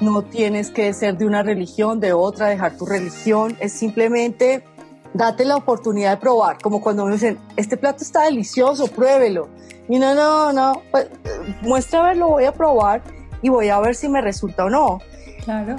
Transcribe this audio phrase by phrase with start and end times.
[0.00, 4.64] no tienes que ser de una religión, de otra, dejar tu religión, es simplemente
[5.14, 9.48] date la oportunidad de probar, como cuando me dicen, este plato está delicioso, pruébelo.
[9.88, 11.08] Y no, no, no, pues,
[11.62, 13.02] muestra a ver, lo voy a probar
[13.42, 15.00] y voy a ver si me resulta o no.
[15.44, 15.76] Claro.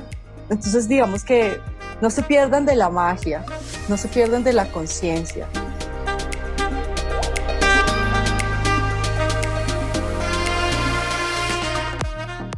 [0.49, 1.59] Entonces digamos que
[2.01, 3.45] no se pierdan de la magia,
[3.87, 5.47] no se pierdan de la conciencia.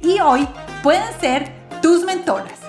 [0.00, 0.46] y hoy
[0.82, 2.60] pueden ser tus mentoras.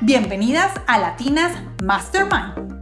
[0.00, 2.80] Bienvenidas a Latinas Mastermind.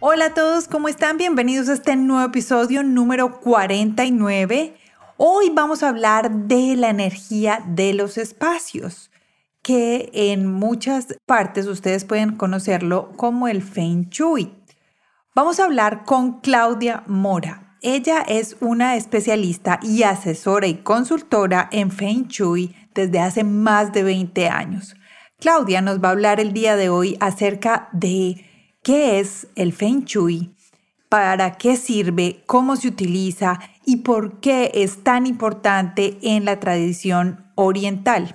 [0.00, 1.16] Hola a todos, ¿cómo están?
[1.16, 4.76] Bienvenidos a este nuevo episodio número 49.
[5.16, 9.10] Hoy vamos a hablar de la energía de los espacios,
[9.62, 14.54] que en muchas partes ustedes pueden conocerlo como el Feng Shui.
[15.34, 17.65] Vamos a hablar con Claudia Mora.
[17.82, 24.02] Ella es una especialista y asesora y consultora en Feng Shui desde hace más de
[24.02, 24.96] 20 años.
[25.38, 28.44] Claudia nos va a hablar el día de hoy acerca de
[28.82, 30.54] qué es el Feng Shui,
[31.10, 37.52] para qué sirve, cómo se utiliza y por qué es tan importante en la tradición
[37.56, 38.34] oriental.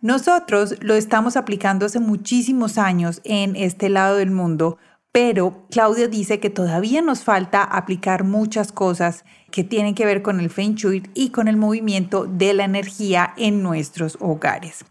[0.00, 4.78] Nosotros lo estamos aplicando hace muchísimos años en este lado del mundo
[5.16, 10.40] pero Claudia dice que todavía nos falta aplicar muchas cosas que tienen que ver con
[10.40, 14.84] el Feng Shui y con el movimiento de la energía en nuestros hogares.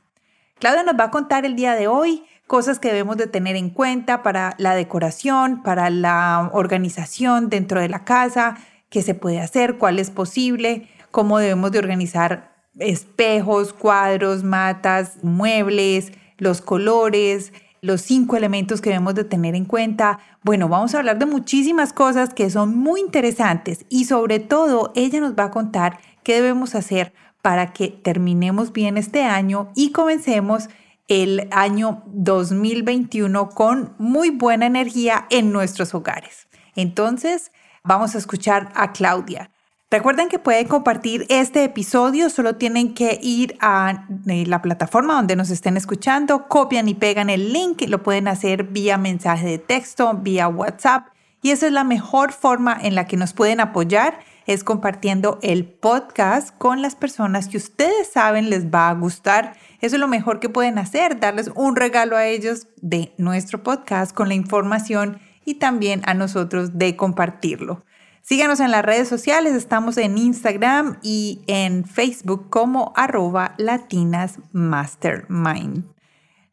[0.58, 3.70] Claudia nos va a contar el día de hoy cosas que debemos de tener en
[3.70, 8.58] cuenta para la decoración, para la organización dentro de la casa,
[8.90, 16.14] qué se puede hacer, cuál es posible, cómo debemos de organizar espejos, cuadros, matas, muebles,
[16.40, 17.54] los colores,
[17.86, 20.20] los cinco elementos que debemos de tener en cuenta.
[20.44, 25.22] Bueno, vamos a hablar de muchísimas cosas que son muy interesantes y sobre todo ella
[25.22, 30.70] nos va a contar qué debemos hacer para que terminemos bien este año y comencemos
[31.08, 36.48] el año 2021 con muy buena energía en nuestros hogares.
[36.76, 37.52] Entonces,
[37.84, 39.52] vamos a escuchar a Claudia.
[39.96, 45.38] Recuerden que pueden compartir este episodio, solo tienen que ir a eh, la plataforma donde
[45.38, 50.14] nos estén escuchando, copian y pegan el link, lo pueden hacer vía mensaje de texto,
[50.14, 51.08] vía WhatsApp
[51.42, 55.64] y esa es la mejor forma en la que nos pueden apoyar, es compartiendo el
[55.64, 59.56] podcast con las personas que ustedes saben les va a gustar.
[59.80, 64.14] Eso es lo mejor que pueden hacer, darles un regalo a ellos de nuestro podcast
[64.14, 67.86] con la información y también a nosotros de compartirlo.
[68.28, 75.84] Síganos en las redes sociales, estamos en Instagram y en Facebook como arroba latinasmastermind.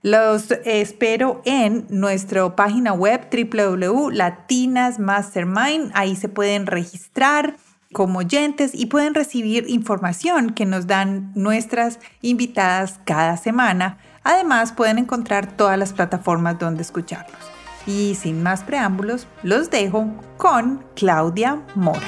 [0.02, 5.92] Los espero en nuestra página web www.latinasmastermind.
[5.94, 7.56] Ahí se pueden registrar
[7.94, 13.96] como oyentes y pueden recibir información que nos dan nuestras invitadas cada semana.
[14.24, 17.51] Además, pueden encontrar todas las plataformas donde escucharlos.
[17.86, 20.06] Y sin más preámbulos, los dejo
[20.36, 22.00] con Claudia Mora.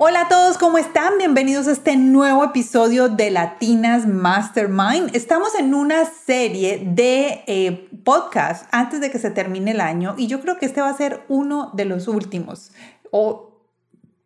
[0.00, 1.18] Hola a todos, ¿cómo están?
[1.18, 5.10] Bienvenidos a este nuevo episodio de Latinas Mastermind.
[5.16, 10.28] Estamos en una serie de eh, podcasts antes de que se termine el año y
[10.28, 12.70] yo creo que este va a ser uno de los últimos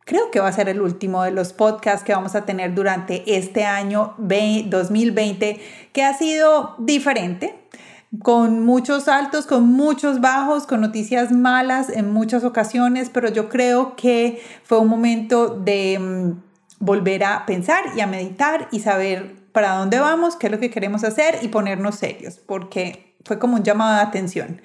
[0.05, 3.37] creo que va a ser el último de los podcasts que vamos a tener durante
[3.37, 5.61] este año 2020,
[5.93, 7.55] que ha sido diferente,
[8.21, 13.97] con muchos altos, con muchos bajos, con noticias malas en muchas ocasiones, pero yo creo
[13.97, 16.43] que fue un momento de mm,
[16.79, 20.71] volver a pensar y a meditar y saber para dónde vamos, qué es lo que
[20.71, 24.61] queremos hacer y ponernos serios, porque fue como un llamado de atención.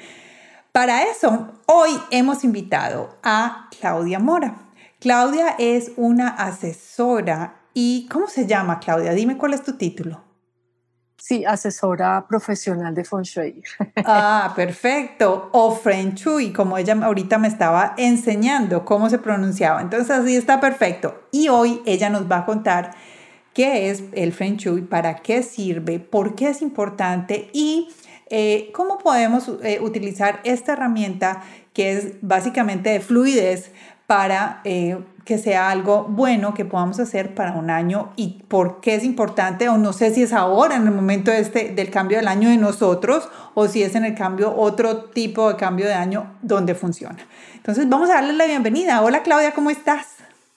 [0.74, 4.67] Para eso, hoy hemos invitado a Claudia Mora.
[5.00, 9.14] Claudia es una asesora y ¿cómo se llama Claudia?
[9.14, 10.24] Dime cuál es tu título.
[11.18, 13.62] Sí, asesora profesional de Feng Shui.
[14.06, 15.50] Ah, perfecto.
[15.52, 19.82] O Feng Shui, como ella ahorita me estaba enseñando cómo se pronunciaba.
[19.82, 21.28] Entonces así está perfecto.
[21.32, 22.96] Y hoy ella nos va a contar
[23.54, 27.90] qué es el Feng Shui, para qué sirve, por qué es importante y
[28.30, 31.44] eh, ¿cómo podemos eh, utilizar esta herramienta
[31.74, 33.72] que es básicamente de fluidez
[34.08, 38.96] para eh, que sea algo bueno que podamos hacer para un año y por qué
[38.96, 42.30] es importante o no sé si es ahora en el momento este, del cambio del
[42.30, 46.38] año de nosotros o si es en el cambio otro tipo de cambio de año
[46.42, 47.18] donde funciona.
[47.56, 49.02] Entonces vamos a darle la bienvenida.
[49.02, 50.08] Hola Claudia, ¿cómo estás?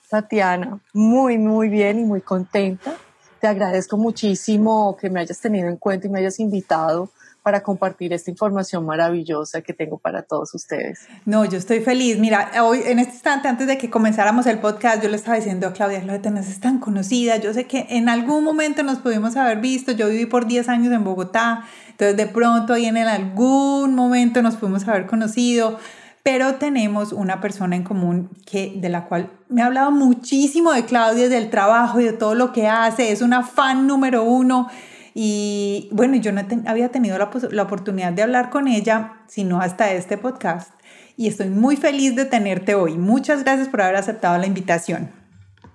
[0.09, 2.93] Tatiana, muy, muy bien y muy contenta.
[3.41, 7.09] Te agradezco muchísimo que me hayas tenido en cuenta y me hayas invitado
[7.43, 11.07] para compartir esta información maravillosa que tengo para todos ustedes.
[11.25, 12.19] No, yo estoy feliz.
[12.19, 15.67] Mira, hoy en este instante, antes de que comenzáramos el podcast, yo le estaba diciendo
[15.67, 17.37] a Claudia, Claudia, tenés es tan conocida.
[17.37, 19.91] Yo sé que en algún momento nos pudimos haber visto.
[19.91, 24.55] Yo viví por 10 años en Bogotá, entonces de pronto ahí en algún momento nos
[24.55, 25.79] pudimos haber conocido
[26.23, 30.85] pero tenemos una persona en común que, de la cual me ha hablado muchísimo de
[30.85, 34.69] Claudia, del trabajo y de todo lo que hace, es una fan número uno
[35.13, 39.91] y bueno, yo no había tenido la, la oportunidad de hablar con ella, sino hasta
[39.91, 40.71] este podcast.
[41.17, 42.97] Y estoy muy feliz de tenerte hoy.
[42.97, 45.11] Muchas gracias por haber aceptado la invitación.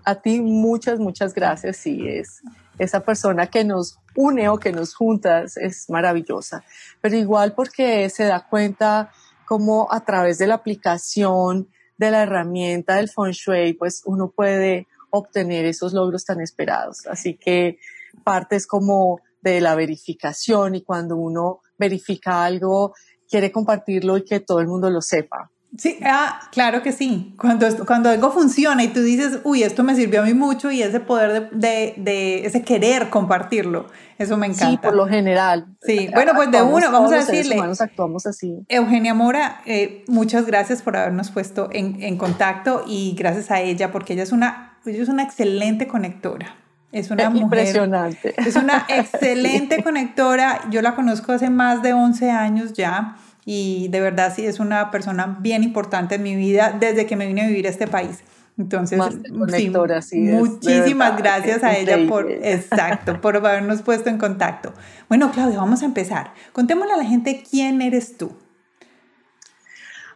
[0.05, 1.77] A ti muchas, muchas gracias.
[1.77, 2.43] Sí, es
[2.79, 6.65] esa persona que nos une o que nos juntas es maravillosa.
[7.01, 9.11] Pero igual porque se da cuenta
[9.47, 11.69] como a través de la aplicación
[11.99, 17.07] de la herramienta del feng shui, pues uno puede obtener esos logros tan esperados.
[17.07, 17.79] Así que
[18.25, 22.95] parte es como de la verificación y cuando uno verifica algo,
[23.29, 25.51] quiere compartirlo y que todo el mundo lo sepa.
[25.79, 27.35] Sí, ah, claro que sí.
[27.39, 30.83] Cuando, cuando algo funciona y tú dices, uy, esto me sirvió a mí mucho y
[30.83, 33.87] ese poder de, de, ese querer compartirlo,
[34.17, 34.71] eso me encanta.
[34.71, 35.67] Sí, por lo general.
[35.83, 37.57] Sí, bueno, pues de uno, vamos a decirle.
[37.57, 38.65] Los actuamos así.
[38.69, 43.93] Eugenia Mora, eh, muchas gracias por habernos puesto en, en, contacto y gracias a ella,
[43.93, 46.55] porque ella es una, ella es una excelente conectora.
[46.93, 48.35] Es una mujer, impresionante.
[48.41, 50.69] Es una excelente conectora.
[50.71, 54.91] Yo la conozco hace más de 11 años ya y de verdad sí es una
[54.91, 58.23] persona bien importante en mi vida desde que me vine a vivir a este país.
[58.59, 64.73] Entonces, conectora, sí, muchísimas gracias a ella por, exacto, por habernos puesto en contacto.
[65.09, 66.33] Bueno, Claudia, vamos a empezar.
[66.53, 68.33] Contémosle a la gente quién eres tú.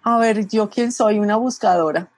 [0.03, 2.09] A ver, yo quién soy, una buscadora.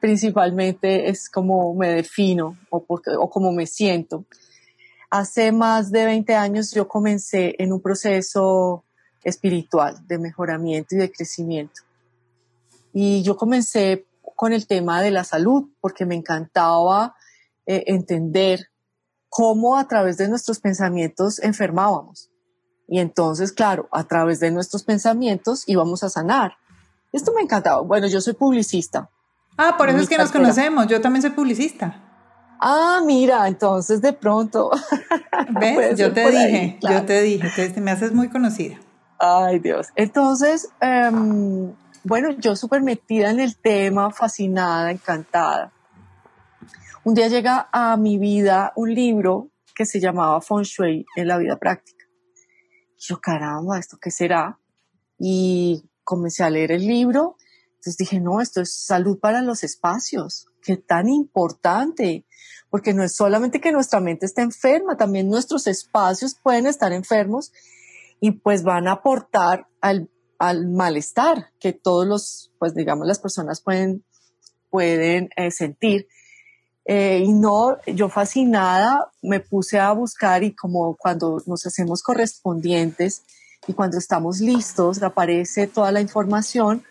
[0.00, 4.24] Principalmente es como me defino o, porque, o como me siento.
[5.10, 8.84] Hace más de 20 años yo comencé en un proceso
[9.24, 11.82] espiritual de mejoramiento y de crecimiento.
[12.92, 14.06] Y yo comencé
[14.36, 17.14] con el tema de la salud porque me encantaba
[17.66, 18.68] eh, entender
[19.28, 22.30] cómo a través de nuestros pensamientos enfermábamos.
[22.86, 26.52] Y entonces, claro, a través de nuestros pensamientos íbamos a sanar.
[27.12, 27.82] Esto me encantaba.
[27.82, 29.10] Bueno, yo soy publicista,
[29.58, 30.86] Ah, por eso es que nos conocemos.
[30.86, 32.00] Yo también soy publicista.
[32.60, 34.70] Ah, mira, entonces de pronto.
[35.50, 35.98] ¿Ves?
[35.98, 38.78] Yo te dije, yo te dije, te, me haces muy conocida.
[39.18, 39.88] Ay, Dios.
[39.96, 41.72] Entonces, em,
[42.04, 45.72] bueno, yo súper metida en el tema, fascinada, encantada.
[47.02, 51.36] Un día llega a mi vida un libro que se llamaba Feng Shui en la
[51.36, 52.04] vida práctica.
[52.96, 54.58] yo, caramba, ¿esto qué será?
[55.18, 57.36] Y comencé a leer el libro
[57.78, 62.26] entonces dije, no, esto es salud para los espacios, qué tan importante,
[62.70, 67.52] porque no es solamente que nuestra mente esté enferma, también nuestros espacios pueden estar enfermos
[68.20, 70.10] y pues van a aportar al,
[70.40, 74.04] al malestar que todos los, pues digamos, las personas pueden,
[74.70, 76.08] pueden eh, sentir.
[76.84, 83.22] Eh, y no, yo fascinada me puse a buscar y como cuando nos hacemos correspondientes
[83.68, 86.82] y cuando estamos listos, aparece toda la información,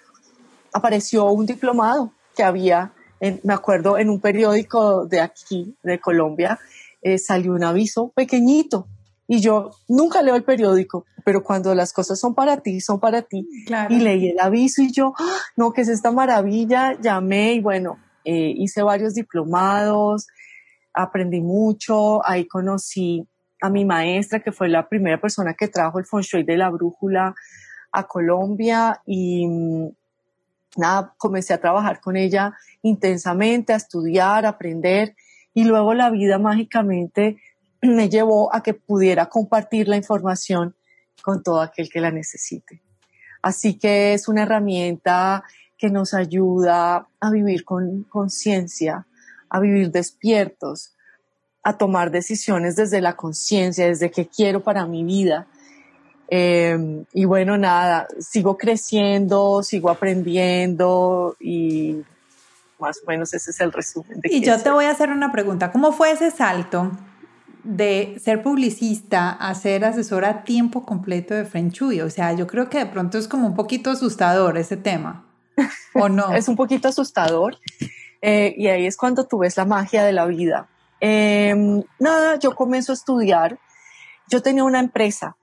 [0.77, 6.59] apareció un diplomado que había, me acuerdo, en un periódico de aquí, de Colombia,
[7.01, 8.87] eh, salió un aviso pequeñito.
[9.27, 13.23] Y yo nunca leo el periódico, pero cuando las cosas son para ti, son para
[13.23, 13.45] ti.
[13.89, 15.37] Y leí el aviso y yo, ¡Ah!
[15.57, 20.27] no, que es esta maravilla, llamé y bueno, eh, hice varios diplomados,
[20.93, 23.27] aprendí mucho, ahí conocí
[23.61, 26.69] a mi maestra, que fue la primera persona que trajo el feng shui de la
[26.69, 27.35] brújula
[27.91, 29.89] a Colombia y mm,
[31.17, 35.15] comencé a trabajar con ella intensamente, a estudiar, a aprender
[35.53, 37.37] y luego la vida mágicamente
[37.81, 40.75] me llevó a que pudiera compartir la información
[41.23, 42.81] con todo aquel que la necesite.
[43.41, 45.43] Así que es una herramienta
[45.77, 49.07] que nos ayuda a vivir con conciencia,
[49.49, 50.95] a vivir despiertos,
[51.63, 55.47] a tomar decisiones desde la conciencia, desde qué quiero para mi vida,
[56.29, 62.03] Em, y bueno, nada, sigo creciendo, sigo aprendiendo y
[62.79, 64.19] más o menos ese es el resumen.
[64.23, 65.71] y yo te voy a hacer una pregunta.
[65.71, 66.91] ¿Cómo fue ese salto
[67.63, 72.01] de ser publicista a ser asesora a tiempo completo de Feng Shui?
[72.01, 75.25] O sea, yo creo que de pronto es como un poquito asustador ese tema,
[75.93, 76.31] ¿o no?
[76.35, 77.57] es un poquito asustador
[78.21, 80.67] eh, y ahí es cuando tú ves la magia de la vida.
[80.99, 83.59] Em, nada, yo comienzo a estudiar.
[84.29, 85.37] Yo tenía una empresa,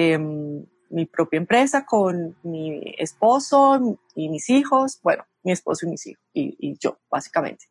[0.00, 6.06] em, mi propia empresa con mi esposo y mis hijos, bueno, mi esposo y mis
[6.06, 7.66] hijos y yo, básicamente.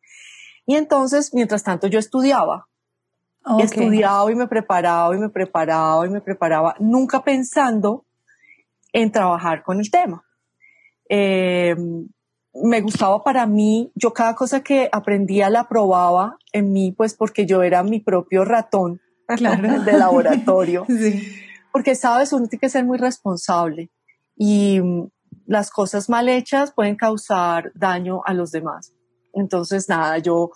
[0.66, 2.68] Y entonces, mientras tanto, yo estudiaba.
[3.58, 8.04] Estudiaba y me preparaba y me preparaba y me preparaba, nunca pensando
[8.92, 10.24] en trabajar con el tema.
[11.08, 11.74] Eh,
[12.52, 17.46] me gustaba para mí, yo cada cosa que aprendía la probaba en mí, pues porque
[17.46, 19.00] yo era mi propio ratón
[19.84, 20.86] de laboratorio.
[21.72, 23.90] Porque, sabes, uno tiene que ser muy responsable
[24.36, 24.80] y
[25.46, 28.92] las cosas mal hechas pueden causar daño a los demás.
[29.32, 30.50] Entonces, nada, yo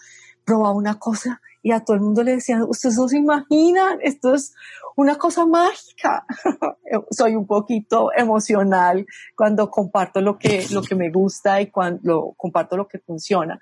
[0.44, 4.35] probaba una cosa y a todo el mundo le decía, ustedes no se imaginan, esto
[4.35, 4.54] es
[4.97, 6.26] una cosa mágica.
[7.11, 9.06] Soy un poquito emocional
[9.37, 13.59] cuando comparto lo que, lo que me gusta y cuando comparto lo que funciona.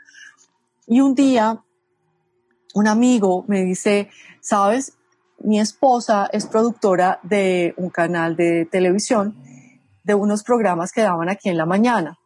[0.87, 1.62] Y un día,
[2.75, 4.99] un amigo me dice, sabes,
[5.45, 9.37] mi esposa es productora de un canal de televisión,
[10.05, 12.19] de unos programas que daban aquí en la mañana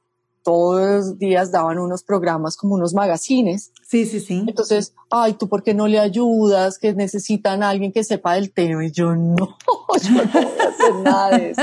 [0.46, 3.72] todos los días daban unos programas como unos magazines.
[3.82, 4.44] Sí, sí, sí.
[4.46, 6.78] Entonces, ay, ¿tú por qué no le ayudas?
[6.78, 8.86] Que necesitan a alguien que sepa del tema.
[8.86, 11.62] Y yo, no, yo no voy a hacer nada de eso.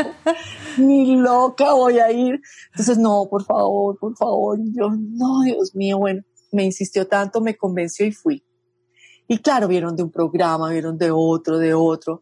[0.78, 2.42] Ni loca voy a ir.
[2.72, 4.60] Entonces, no, por favor, por favor.
[4.60, 8.44] Y yo, no, Dios mío, bueno, me insistió tanto, me convenció y fui.
[9.28, 12.22] Y claro, vieron de un programa, vieron de otro, de otro.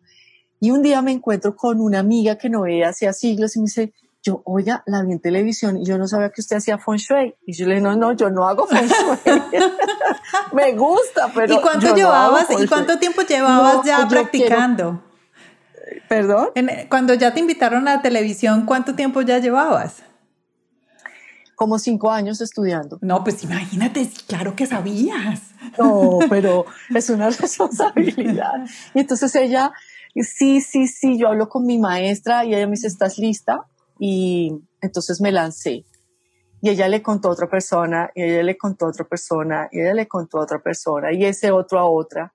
[0.60, 3.66] Y un día me encuentro con una amiga que no veía hacía siglos y me
[3.66, 3.94] dice,
[4.24, 7.36] yo, oiga, la vi en televisión y yo no sabía que usted hacía feng shui.
[7.46, 9.18] Y yo le dije, no, no, yo no hago feng shui.
[10.54, 11.56] Me gusta, pero.
[11.56, 15.02] ¿Y cuánto llevabas, ¿y cuánto tiempo llevabas ya practicando?
[16.08, 16.50] ¿Perdón?
[16.90, 20.04] cuando ya te invitaron a la televisión, ¿cuánto tiempo ya llevabas?
[21.56, 22.98] Como cinco años estudiando.
[23.02, 25.51] No, pues imagínate, claro que sabías.
[25.78, 28.66] No, pero es una responsabilidad.
[28.94, 29.72] Y entonces ella,
[30.16, 33.66] sí, sí, sí, yo hablo con mi maestra y ella me dice, ¿estás lista?
[34.00, 34.52] Y
[34.82, 35.86] entonces me lancé.
[36.62, 39.80] Y ella le contó a otra persona, y ella le contó a otra persona, y
[39.80, 42.34] ella le contó a otra persona, y ese otro a otra,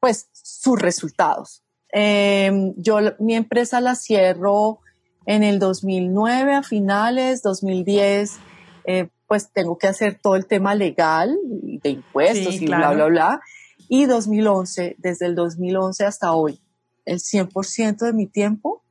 [0.00, 1.62] pues sus resultados.
[1.90, 4.80] Em, yo mi empresa la cierro
[5.26, 8.38] en el 2009 a finales, 2010,
[8.86, 13.40] eh, pues tengo que hacer todo el tema legal de impuestos y bla, bla, bla.
[13.88, 16.60] Y 2011, desde el 2011 hasta hoy,
[17.04, 18.84] el 100% de mi tiempo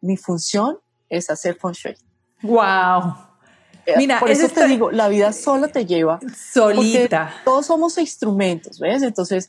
[0.00, 1.96] mi función es hacer feng shui.
[2.42, 3.14] Wow.
[3.86, 6.20] Eh, Mira, por eso te digo, la vida solo te lleva.
[6.36, 7.32] Solita.
[7.44, 9.02] Todos somos instrumentos, ¿ves?
[9.02, 9.48] Entonces,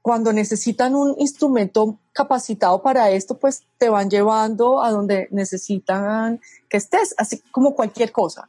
[0.00, 6.76] cuando necesitan un instrumento capacitado para esto, pues te van llevando a donde necesitan que
[6.76, 8.48] estés, así como cualquier cosa.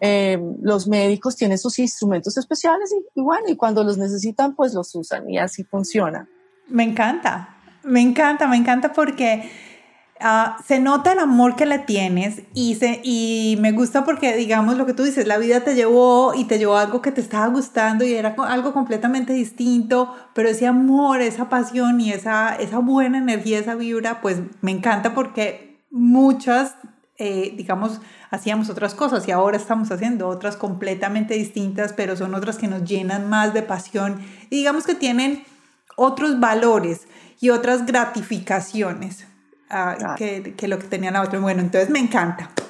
[0.00, 4.94] Eh, los médicos tienen sus instrumentos especiales y, bueno, y cuando los necesitan, pues los
[4.94, 6.28] usan y así funciona.
[6.68, 9.50] Me encanta, me encanta, me encanta porque
[10.22, 14.76] Ah, se nota el amor que le tienes y, se, y me gusta porque, digamos,
[14.76, 17.46] lo que tú dices, la vida te llevó y te llevó algo que te estaba
[17.46, 23.16] gustando y era algo completamente distinto, pero ese amor, esa pasión y esa, esa buena
[23.16, 26.74] energía, esa vibra, pues me encanta porque muchas,
[27.22, 28.00] eh, digamos,
[28.30, 32.82] hacíamos otras cosas y ahora estamos haciendo otras completamente distintas, pero son otras que nos
[32.82, 35.44] llenan más de pasión y digamos que tienen
[35.96, 37.02] otros valores
[37.38, 39.26] y otras gratificaciones
[40.16, 41.38] que, que, lo que tenía la otra.
[41.40, 42.50] Bueno, entonces me encanta.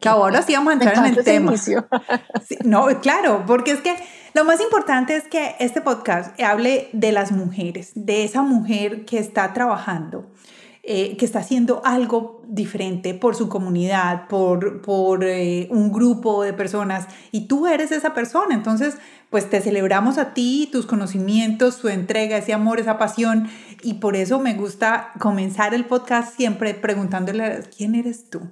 [0.00, 1.54] Que ahora sí vamos a entrar en el tema.
[2.64, 3.94] no, claro, porque es que
[4.34, 9.18] lo más importante es que este podcast hable de las mujeres, de esa mujer que
[9.18, 10.30] está trabajando,
[10.88, 16.52] eh, que está haciendo algo diferente por su comunidad, por, por eh, un grupo de
[16.52, 18.54] personas, y tú eres esa persona.
[18.54, 18.96] Entonces,
[19.28, 23.48] pues te celebramos a ti, tus conocimientos, tu entrega, ese amor, esa pasión,
[23.82, 28.42] y por eso me gusta comenzar el podcast siempre preguntándole, ¿quién eres tú?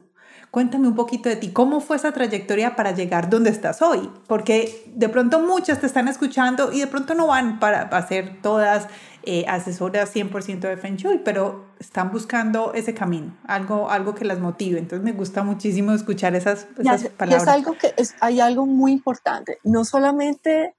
[0.50, 4.10] Cuéntame un poquito de ti, ¿cómo fue esa trayectoria para llegar donde estás hoy?
[4.26, 8.88] Porque de pronto muchas te están escuchando y de pronto no van para hacer todas
[9.26, 14.38] eh, asesoras 100% de Feng Shui, pero están buscando ese camino, algo, algo que las
[14.38, 14.78] motive.
[14.78, 17.42] Entonces me gusta muchísimo escuchar esas, esas palabras.
[17.42, 20.74] es algo que es, hay algo muy importante, no solamente,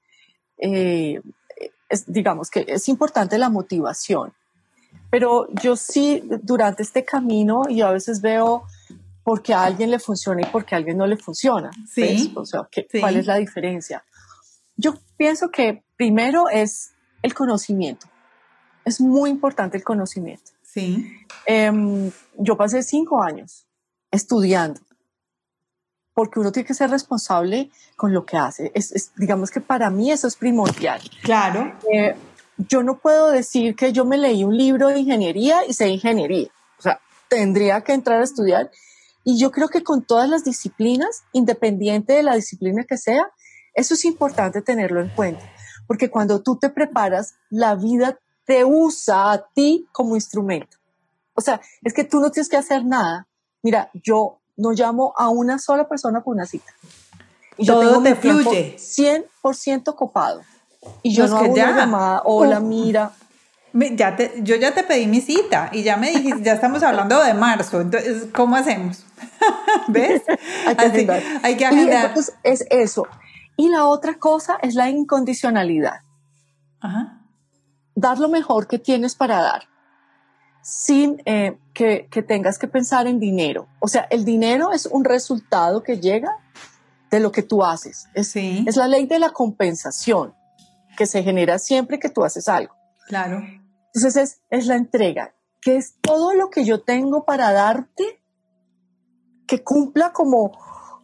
[0.57, 1.21] eh,
[1.89, 4.33] es, digamos que es importante la motivación,
[5.09, 8.63] pero yo sí, durante este camino, yo a veces veo
[9.23, 11.71] porque a alguien le funciona y porque a alguien no le funciona.
[11.91, 12.31] Sí.
[12.35, 14.03] O sea, ¿cuál es la diferencia?
[14.77, 16.91] Yo pienso que primero es
[17.23, 18.07] el conocimiento.
[18.85, 20.51] Es muy importante el conocimiento.
[20.61, 21.11] Sí.
[21.45, 23.65] Em, yo pasé cinco años
[24.11, 24.79] estudiando,
[26.13, 28.71] porque uno tiene que ser responsable con lo que hace.
[28.73, 31.01] Es, digamos que para mí eso es primordial.
[31.23, 31.73] Claro.
[31.91, 32.15] Eh,
[32.57, 36.49] yo no puedo decir que yo me leí un libro de ingeniería y sé ingeniería.
[36.79, 38.71] O sea, tendría que entrar a estudiar.
[39.23, 43.31] Y yo creo que con todas las disciplinas, independiente de la disciplina que sea,
[43.73, 45.43] eso es importante tenerlo en cuenta.
[45.87, 50.77] Porque cuando tú te preparas, la vida te usa a ti como instrumento.
[51.33, 53.27] O sea, es que tú no tienes que hacer nada.
[53.61, 56.71] Mira, yo no llamo a una sola persona por una cita.
[57.57, 58.75] Y Todo yo tengo te fluye.
[58.77, 60.41] 100% copado.
[61.01, 61.69] Y yo no, hago ya.
[61.69, 63.11] una llamada, hola, mira.
[63.73, 67.21] Ya te, yo ya te pedí mi cita y ya me dijiste, ya estamos hablando
[67.21, 69.05] de marzo, entonces, ¿cómo hacemos?
[69.89, 70.21] ¿Ves?
[70.65, 71.23] hay que agendar.
[71.43, 72.13] Hay que agendar.
[72.15, 73.05] Y es eso.
[73.57, 76.01] Y la otra cosa es la incondicionalidad.
[76.79, 77.24] Ajá.
[77.95, 79.63] Dar lo mejor que tienes para dar,
[80.61, 83.67] sin eh, que, que tengas que pensar en dinero.
[83.79, 86.37] O sea, el dinero es un resultado que llega
[87.11, 88.07] de lo que tú haces.
[88.13, 88.65] Es, sí.
[88.67, 90.33] es la ley de la compensación
[90.97, 92.73] que se genera siempre que tú haces algo.
[93.07, 93.41] Claro.
[93.93, 98.21] Entonces es, es la entrega, que es todo lo que yo tengo para darte
[99.47, 100.51] que cumpla como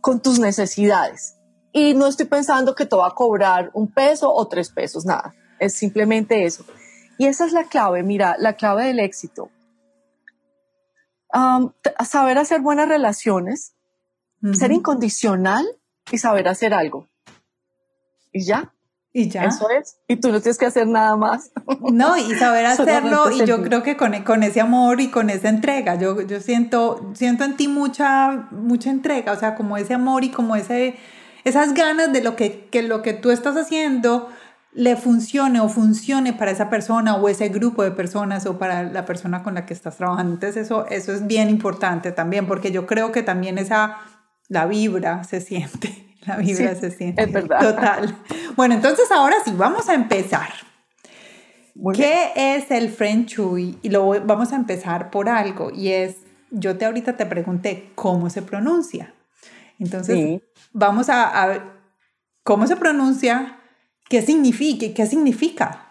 [0.01, 1.38] con tus necesidades.
[1.71, 5.33] Y no estoy pensando que te va a cobrar un peso o tres pesos, nada.
[5.60, 6.65] Es simplemente eso.
[7.21, 9.51] Y esa es la clave, mira, la clave del éxito.
[12.03, 13.75] saber hacer buenas relaciones,
[14.53, 15.63] ser incondicional
[16.11, 17.07] y saber hacer algo.
[18.31, 18.73] Y ya.
[19.13, 19.43] Y ya.
[19.43, 19.99] Eso es.
[20.07, 21.51] Y tú no tienes que hacer nada más.
[21.91, 25.49] No, y saber hacerlo, y yo creo que con, con, ese amor y con esa
[25.49, 30.23] entrega, yo, yo siento, siento en ti mucha, mucha entrega, o sea, como ese amor
[30.23, 30.95] y como ese,
[31.43, 34.29] esas ganas de lo que, que lo que tú estás haciendo
[34.73, 39.05] le funcione o funcione para esa persona o ese grupo de personas o para la
[39.05, 40.33] persona con la que estás trabajando.
[40.33, 43.97] Entonces eso, eso es bien importante también, porque yo creo que también esa,
[44.47, 46.07] la vibra se siente.
[46.27, 47.24] La vibra se siente.
[47.24, 47.59] Es verdad.
[47.59, 48.15] Total.
[48.55, 50.50] Bueno, entonces ahora sí, vamos a empezar.
[51.96, 53.79] ¿Qué es el Feng Shui?
[53.81, 56.17] Y lo vamos a empezar por algo y es,
[56.51, 59.13] yo te ahorita te pregunté cómo se pronuncia.
[59.79, 60.41] Entonces,
[60.74, 61.61] vamos a, ver
[62.43, 63.59] cómo se pronuncia,
[64.11, 65.89] qué significa, qué significa.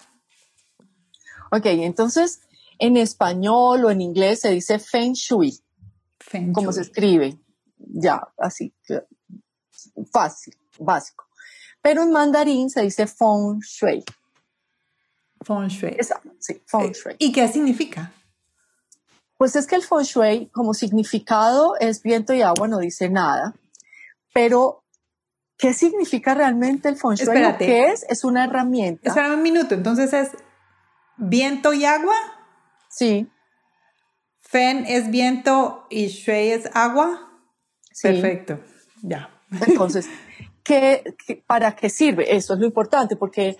[1.50, 2.40] Ok, entonces
[2.78, 5.58] en español o en inglés se dice Feng Shui.
[6.20, 7.36] Feng ¿Cómo se escribe?
[7.78, 8.72] Ya, así
[10.12, 11.26] fácil, básico.
[11.82, 14.04] Pero en mandarín se dice feng shui.
[15.44, 15.90] Feng shui.
[15.90, 17.16] Exacto, sí, feng eh, shui.
[17.18, 18.12] ¿Y qué significa?
[19.36, 23.54] Pues es que el feng shui como significado es viento y agua, no dice nada.
[24.34, 24.84] Pero,
[25.60, 27.28] ¿qué significa realmente el feng shui?
[27.28, 27.66] Espérate.
[27.66, 28.04] ¿Qué es?
[28.08, 29.08] Es una herramienta.
[29.08, 30.30] Espérame un minuto, entonces es
[31.16, 32.14] viento y agua.
[32.88, 33.30] Sí.
[34.40, 37.30] Fen es viento y shui es agua.
[37.92, 38.08] Sí.
[38.08, 38.60] Perfecto,
[39.02, 39.30] ya.
[39.66, 40.08] Entonces,
[40.64, 42.34] ¿qué, para qué sirve?
[42.34, 43.56] Eso es lo importante, porque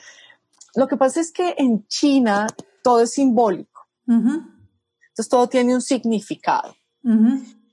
[0.75, 2.47] lo que pasa es que en China
[2.83, 3.89] todo es simbólico.
[4.07, 6.75] Entonces, todo tiene un significado.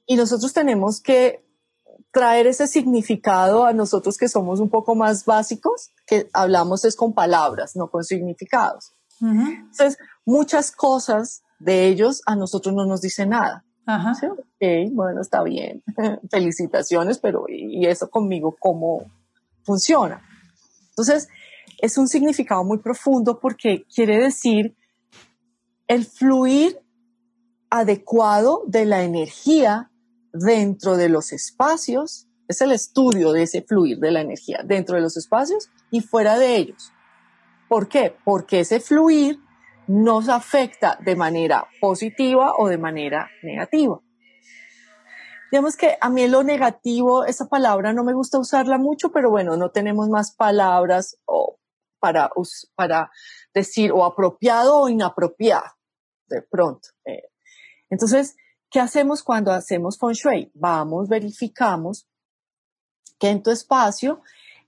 [0.05, 1.46] Y nosotros tenemos que
[2.17, 7.13] traer ese significado a nosotros que somos un poco más básicos, que hablamos es con
[7.13, 8.91] palabras, no con significados.
[9.21, 13.63] Entonces, muchas cosas de ellos a nosotros no nos dicen nada.
[13.85, 14.15] Ajá.
[14.15, 15.83] Sí, ok, bueno, está bien.
[16.31, 19.11] Felicitaciones, pero ¿y eso conmigo cómo
[19.63, 20.19] funciona?
[20.89, 21.27] Entonces,
[21.77, 24.75] es un significado muy profundo porque quiere decir
[25.87, 26.79] el fluir
[27.69, 29.91] adecuado de la energía
[30.39, 35.01] dentro de los espacios, es el estudio de ese fluir de la energía dentro de
[35.01, 36.93] los espacios y fuera de ellos.
[37.67, 38.15] ¿Por qué?
[38.23, 39.39] Porque ese fluir
[39.87, 43.99] nos afecta de manera positiva o de manera negativa.
[45.51, 49.55] Digamos que a mí lo negativo, esa palabra no me gusta usarla mucho, pero bueno,
[49.55, 51.57] no tenemos más palabras o
[51.99, 52.29] para,
[52.75, 53.11] para
[53.53, 55.77] decir o apropiado o inapropiado
[56.27, 56.89] de pronto.
[57.05, 57.29] Eh.
[57.89, 58.35] Entonces,
[58.69, 60.51] ¿qué hacemos cuando hacemos feng shui?
[60.53, 62.07] Vamos, verificamos
[63.19, 64.21] que en tu espacio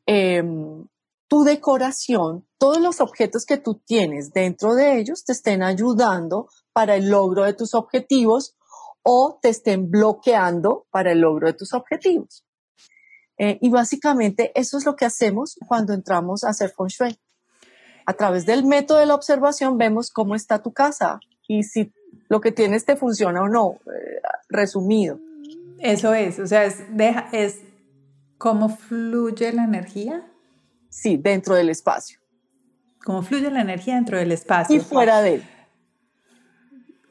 [0.05, 0.85] em,
[1.29, 6.95] tu decoración, todos los objetos que tú tienes dentro de ellos te estén ayudando para
[6.95, 8.55] el logro de tus objetivos
[9.03, 12.43] o te estén bloqueando para el logro de tus objetivos.
[13.37, 17.19] Eh, y básicamente eso es lo que hacemos cuando entramos a hacer feng shui.
[18.07, 21.93] A través del método de la observación vemos cómo está tu casa y si
[22.27, 25.19] lo que tienes te funciona o no, eh, resumido.
[25.79, 27.59] Eso es, o sea, es, deja, es
[28.37, 30.25] cómo fluye la energía
[30.89, 32.19] Sí, dentro del espacio.
[33.03, 34.75] Cómo fluye la energía dentro del espacio.
[34.75, 35.43] Y fuera de él.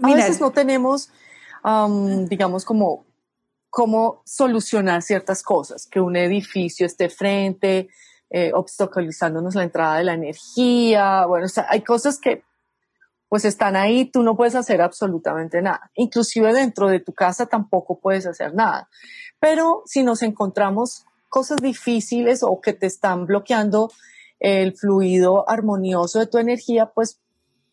[0.02, 1.10] A veces no tenemos,
[2.28, 3.06] digamos, como
[3.70, 7.88] cómo solucionar ciertas cosas, que un edificio esté frente,
[8.30, 12.44] eh, obstaculizándonos la entrada de la energía, bueno, hay cosas que
[13.28, 15.90] pues están ahí, tú no puedes hacer absolutamente nada.
[15.94, 18.88] Inclusive dentro de tu casa tampoco puedes hacer nada.
[19.38, 23.90] Pero si nos encontramos cosas difíciles o que te están bloqueando
[24.40, 27.20] el fluido armonioso de tu energía, pues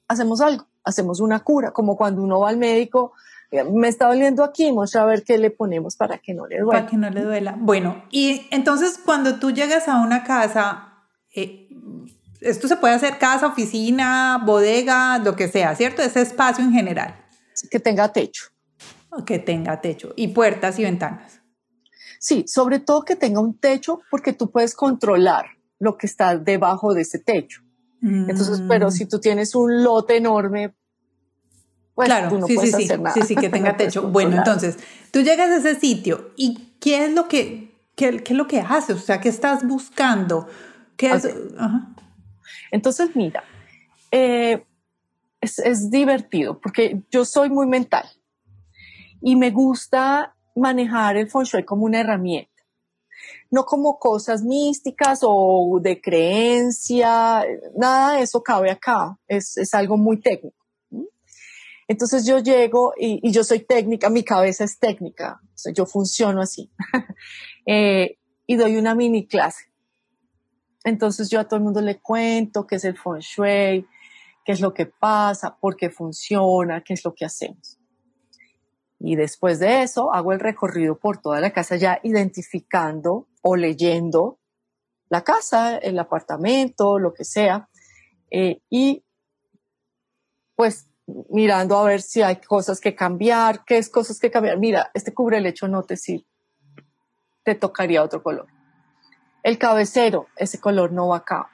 [0.07, 3.13] hacemos algo, hacemos una cura, como cuando uno va al médico,
[3.51, 6.59] eh, me está doliendo aquí, vamos a ver qué le ponemos para que no le
[6.59, 6.79] duela.
[6.79, 7.55] Para que no le duela.
[7.57, 11.69] Bueno, y entonces cuando tú llegas a una casa, eh,
[12.45, 16.01] esto se puede hacer casa, oficina, bodega, lo que sea, ¿cierto?
[16.01, 17.15] Ese espacio en general.
[17.71, 18.45] Que tenga techo.
[19.25, 21.41] Que tenga techo y puertas y ventanas.
[22.19, 25.45] Sí, sobre todo que tenga un techo porque tú puedes controlar
[25.79, 27.61] lo que está debajo de ese techo.
[28.01, 28.91] Entonces, pero mm.
[28.91, 30.75] si tú tienes un lote enorme,
[31.95, 33.13] pues claro, tú no sí, puedes sí, hacer sí, nada.
[33.15, 34.09] Sí, sí, que tenga techo.
[34.09, 34.77] bueno, entonces,
[35.11, 38.59] tú llegas a ese sitio y ¿qué es lo que, qué, qué es lo que
[38.59, 38.97] haces?
[38.97, 40.47] O sea, ¿qué estás buscando?
[40.97, 41.27] ¿Qué es?
[42.71, 43.43] Entonces, mira,
[44.11, 44.63] eh,
[45.41, 48.05] es, divertido porque yo soy muy mental
[49.21, 52.55] y me gusta manejar el feng shui como una herramienta
[53.51, 57.45] no como cosas místicas o de creencia,
[57.77, 60.65] nada de eso cabe acá, es, es algo muy técnico.
[61.87, 65.39] Entonces yo llego y, yo soy técnica, mi cabeza es técnica,
[65.73, 66.71] yo funciono así,
[67.65, 69.65] eh, y doy una mini clase.
[70.85, 73.87] Entonces yo a todo el mundo le cuento qué es el feng shui,
[74.45, 77.79] qué es lo que pasa, por qué funciona, qué es lo que hacemos.
[78.99, 84.39] Y después de eso hago el recorrido por toda la casa ya identificando o leyendo
[85.09, 87.67] la casa, el apartamento, lo que sea,
[88.29, 89.03] eh, y
[90.55, 90.87] pues
[91.29, 94.59] mirando a ver si hay cosas que cambiar, qué es cosas que cambiar.
[94.59, 96.27] Mira, este cubre lecho no te sirve,
[97.43, 98.54] te tocaría otro color.
[99.45, 101.51] El cabecero, ese color no va acá.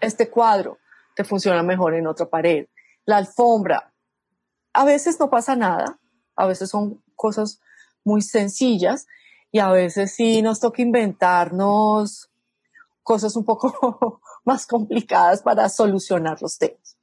[0.00, 0.78] Este cuadro
[1.14, 2.68] te funciona mejor en otra pared.
[3.04, 3.92] La alfombra,
[4.72, 5.98] a veces no pasa nada,
[6.36, 7.60] a veces son cosas
[8.02, 9.06] muy sencillas
[9.52, 12.30] y a veces sí nos toca inventarnos
[13.02, 16.96] cosas un poco más complicadas para solucionar los temas.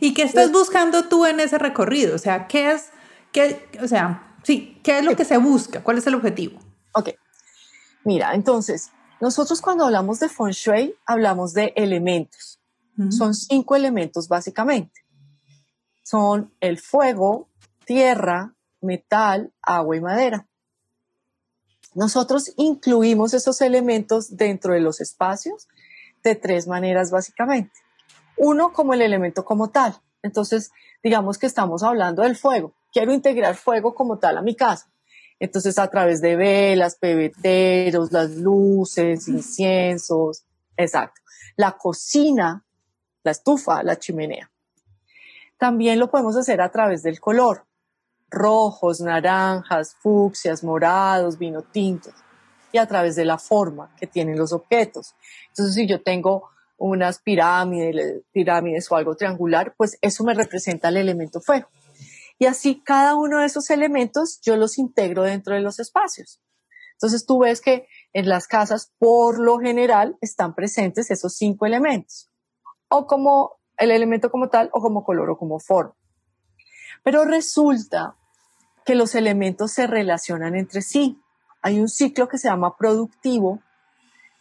[0.00, 2.14] ¿Y qué estás buscando tú en ese recorrido?
[2.14, 2.90] O sea, ¿qué es,
[3.32, 5.82] qué, o sea, sí, qué es lo que se busca?
[5.82, 6.60] ¿Cuál es el objetivo?
[6.92, 7.08] Ok.
[8.04, 12.60] Mira, entonces, nosotros cuando hablamos de feng shui, hablamos de elementos.
[13.10, 15.04] Son cinco elementos básicamente.
[16.02, 17.48] Son el fuego,
[17.84, 20.48] tierra, metal, agua y madera.
[21.94, 25.68] Nosotros incluimos esos elementos dentro de los espacios
[26.24, 27.72] de tres maneras básicamente.
[28.36, 30.00] Uno como el elemento como tal.
[30.22, 30.70] Entonces,
[31.02, 32.74] digamos que estamos hablando del fuego.
[32.92, 34.90] Quiero integrar fuego como tal a mi casa.
[35.40, 40.44] Entonces, a través de velas, pebeteros, las luces, inciensos,
[40.76, 41.20] exacto.
[41.56, 42.64] La cocina,
[43.22, 44.50] la estufa, la chimenea.
[45.56, 47.64] También lo podemos hacer a través del color
[48.30, 52.14] rojos, naranjas, fucsias, morados, vino tintos,
[52.72, 55.14] y a través de la forma que tienen los objetos.
[55.48, 60.98] Entonces, si yo tengo unas pirámides, pirámides o algo triangular, pues eso me representa el
[60.98, 61.68] elemento fuego.
[62.38, 66.40] Y así cada uno de esos elementos yo los integro dentro de los espacios.
[66.92, 72.28] Entonces tú ves que en las casas por lo general están presentes esos cinco elementos,
[72.88, 75.94] o como el elemento como tal, o como color o como forma.
[77.04, 78.16] Pero resulta
[78.84, 81.20] que los elementos se relacionan entre sí.
[81.62, 83.60] Hay un ciclo que se llama productivo,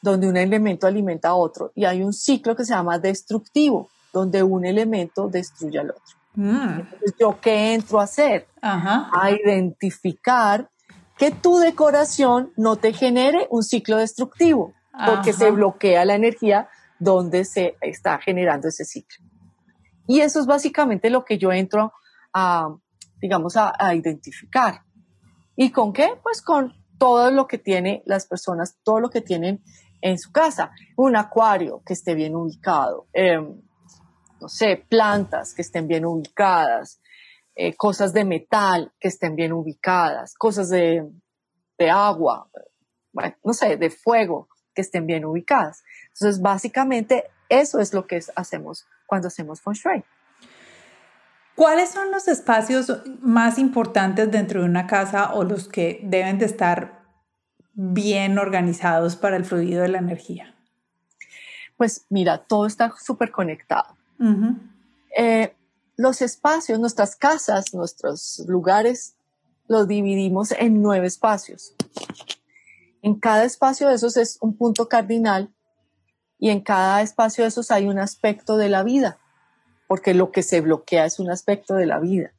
[0.02, 4.42] donde un elemento alimenta a otro, y hay un ciclo que se llama destructivo, donde
[4.42, 6.16] un elemento destruye al otro.
[6.38, 6.82] Mm.
[6.82, 8.48] Entonces, ¿yo qué entro a hacer?
[8.62, 10.70] A identificar
[11.18, 14.74] que tu decoración no te genere un ciclo destructivo,
[15.04, 16.70] porque se bloquea la energía
[17.00, 19.26] donde se está generando ese ciclo.
[20.06, 21.92] Y eso es básicamente lo que yo entro
[22.34, 22.70] a,
[23.20, 24.84] digamos, a, identificar.
[25.56, 26.20] ¿Y con qué?
[26.22, 29.64] Pues con todo lo que tiene las personas, todo lo que tienen
[30.02, 30.70] en su casa.
[30.96, 33.60] Un acuario que esté bien ubicado, em,
[34.40, 37.02] no sé, plantas que estén bien ubicadas,
[37.56, 41.10] eh, cosas de metal que estén bien ubicadas, cosas de,
[41.78, 42.50] de agua,
[43.12, 45.84] bueno, no sé, de fuego que estén bien ubicadas.
[46.10, 50.04] Entonces, básicamente, eso es lo que hacemos cuando hacemos feng shui.
[51.56, 56.46] ¿Cuáles son los espacios más importantes dentro de una casa o los que deben de
[56.46, 57.02] estar
[57.74, 60.54] bien organizados para el fluido de la energía?
[61.76, 63.97] Pues mira, todo está súper conectado.
[65.18, 65.54] Eh,
[65.96, 69.16] los espacios, nuestras casas, nuestros lugares,
[69.68, 71.74] los dividimos en nueve espacios.
[73.02, 75.54] En cada espacio de esos es un punto cardinal
[76.40, 79.20] y en cada espacio de esos hay un aspecto de la vida,
[79.88, 82.32] porque lo que se bloquea es un aspecto de la vida.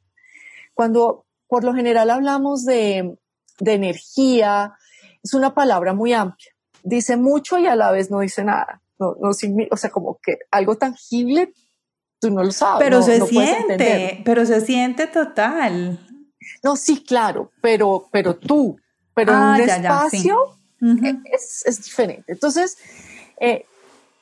[0.73, 3.17] Cuando por lo general hablamos de,
[3.59, 4.75] energía,
[5.21, 6.51] es una palabra muy amplia.
[6.83, 8.81] Dice mucho y a la vez no dice nada.
[8.97, 11.53] No, no, o sea, como que algo tangible,
[12.19, 12.79] tú no lo sabes.
[12.83, 15.99] Pero se siente, pero se siente total.
[16.63, 18.77] No, sí, claro, pero, pero tú,
[19.13, 20.37] pero en ah, un espacio
[21.31, 22.31] es, es, diferente.
[22.31, 22.77] Entonces,
[23.39, 23.65] eh,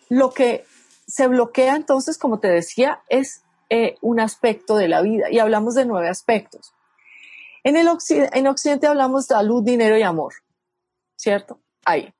[0.09, 0.65] lo que
[1.07, 5.75] se bloquea entonces, como te decía, es eh, un aspecto de la vida y hablamos
[5.75, 6.73] de nueve aspectos.
[7.63, 10.33] En, el occidente, en Occidente hablamos de salud, dinero y amor,
[11.15, 11.59] ¿cierto?
[11.85, 12.13] Ahí.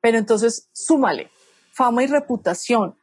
[0.00, 1.30] Pero entonces, súmale
[1.78, 2.96] fama y reputación.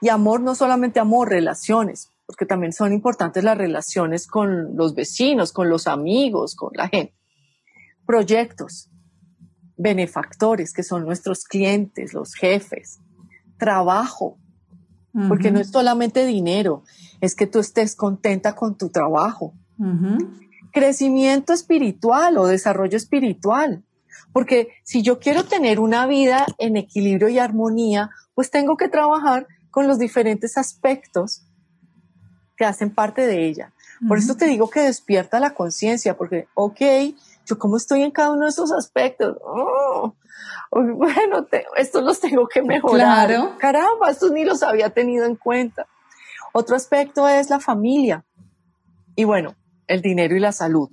[0.00, 5.52] Y amor, no solamente amor, relaciones, porque también son importantes las relaciones con los vecinos,
[5.52, 7.14] con los amigos, con la gente.
[8.06, 8.90] Proyectos,
[9.76, 13.00] benefactores, que son nuestros clientes, los jefes,
[13.58, 14.38] trabajo,
[15.28, 16.84] porque no es solamente dinero,
[17.20, 19.54] es que tú estés contenta con tu trabajo.
[20.72, 23.82] Crecimiento espiritual o desarrollo espiritual,
[24.32, 29.48] porque si yo quiero tener una vida en equilibrio y armonía, pues tengo que trabajar
[29.78, 31.44] con los diferentes aspectos
[32.56, 33.72] que hacen parte de ella.
[34.08, 36.80] Por eso te digo que despierta la conciencia, porque, ok,
[37.46, 39.36] yo cómo estoy en cada uno de esos aspectos.
[39.40, 40.16] Oh,
[40.72, 43.28] bueno, estos los tengo que mejorar.
[43.28, 43.54] Claro.
[43.58, 45.86] Caramba, estos ni los había tenido en cuenta.
[46.52, 48.24] Otro aspecto es la familia.
[49.14, 49.54] Y bueno,
[49.86, 50.90] el dinero y la salud.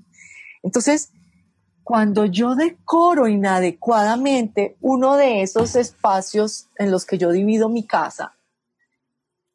[0.62, 1.10] Entonces,
[1.84, 8.36] cuando yo decoro inadecuadamente uno de esos espacios en los que yo divido mi casa,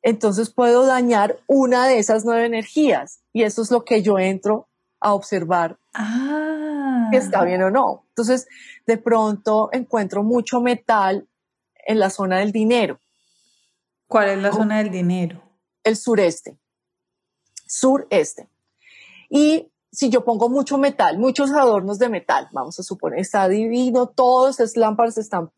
[0.02, 3.20] entonces puedo dañar una de esas nueve energías.
[3.32, 4.68] Y eso es lo que yo entro
[5.00, 7.08] a observar ah.
[7.10, 8.04] que está bien o no.
[8.08, 8.48] Entonces,
[8.86, 11.26] de pronto encuentro mucho metal
[11.86, 12.98] en la zona del dinero.
[14.06, 15.42] ¿Cuál es la zona del dinero?
[15.84, 16.58] El sureste.
[17.66, 18.48] Sureste.
[19.28, 24.06] Y si yo pongo mucho metal, muchos adornos de metal, vamos a suponer, está divino,
[24.08, 25.50] todas esas lámparas están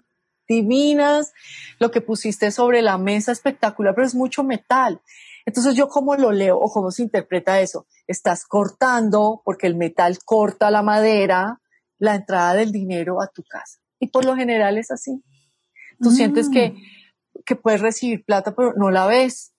[0.54, 1.32] divinas,
[1.78, 5.00] lo que pusiste sobre la mesa espectacular, pero es mucho metal.
[5.44, 7.86] Entonces yo cómo lo leo o cómo se interpreta eso.
[8.06, 11.60] Estás cortando, porque el metal corta la madera,
[11.98, 13.78] la entrada del dinero a tu casa.
[13.98, 15.22] Y por lo general es así.
[16.00, 17.42] Tú sientes que, mm.
[17.44, 19.54] que puedes recibir plata, pero no la ves.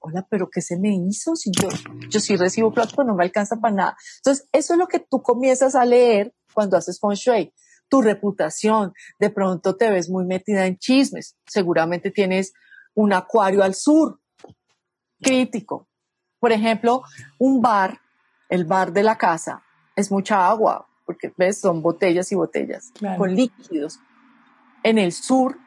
[0.00, 1.36] Hola, pero ¿qué se me hizo?
[1.36, 1.68] Si yo,
[2.08, 3.96] yo sí recibo plata, pero no me alcanza para nada.
[4.18, 7.52] Entonces, eso es lo que tú comienzas a leer cuando haces feng shui.
[7.88, 11.36] Tu reputación, de pronto te ves muy metida en chismes.
[11.46, 12.52] Seguramente tienes
[12.94, 14.20] un acuario al sur,
[15.20, 15.88] crítico.
[16.38, 17.02] Por ejemplo,
[17.38, 18.00] un bar,
[18.48, 19.62] el bar de la casa,
[19.96, 24.00] es mucha agua, porque ves, son botellas y botellas con líquidos.
[24.82, 25.58] En el sur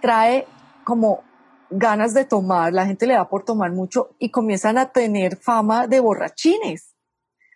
[0.00, 0.46] trae
[0.84, 1.22] como
[1.70, 5.86] ganas de tomar, la gente le da por tomar mucho y comienzan a tener fama
[5.86, 6.94] de borrachines.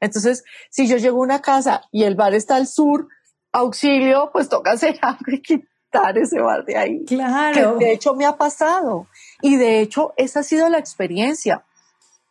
[0.00, 3.08] Entonces, si yo llego a una casa y el bar está al sur,
[3.54, 7.04] auxilio, pues toca hacer algo y quitar ese bar de ahí.
[7.04, 7.78] Claro.
[7.78, 9.06] Que de hecho me ha pasado.
[9.40, 11.64] Y de hecho, esa ha sido la experiencia.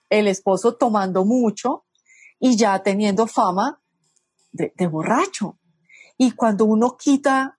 [0.10, 1.86] El esposo tomando mucho
[2.40, 3.82] y ya teniendo fama
[4.52, 5.58] de, borracho.
[6.18, 7.58] Y cuando uno quita,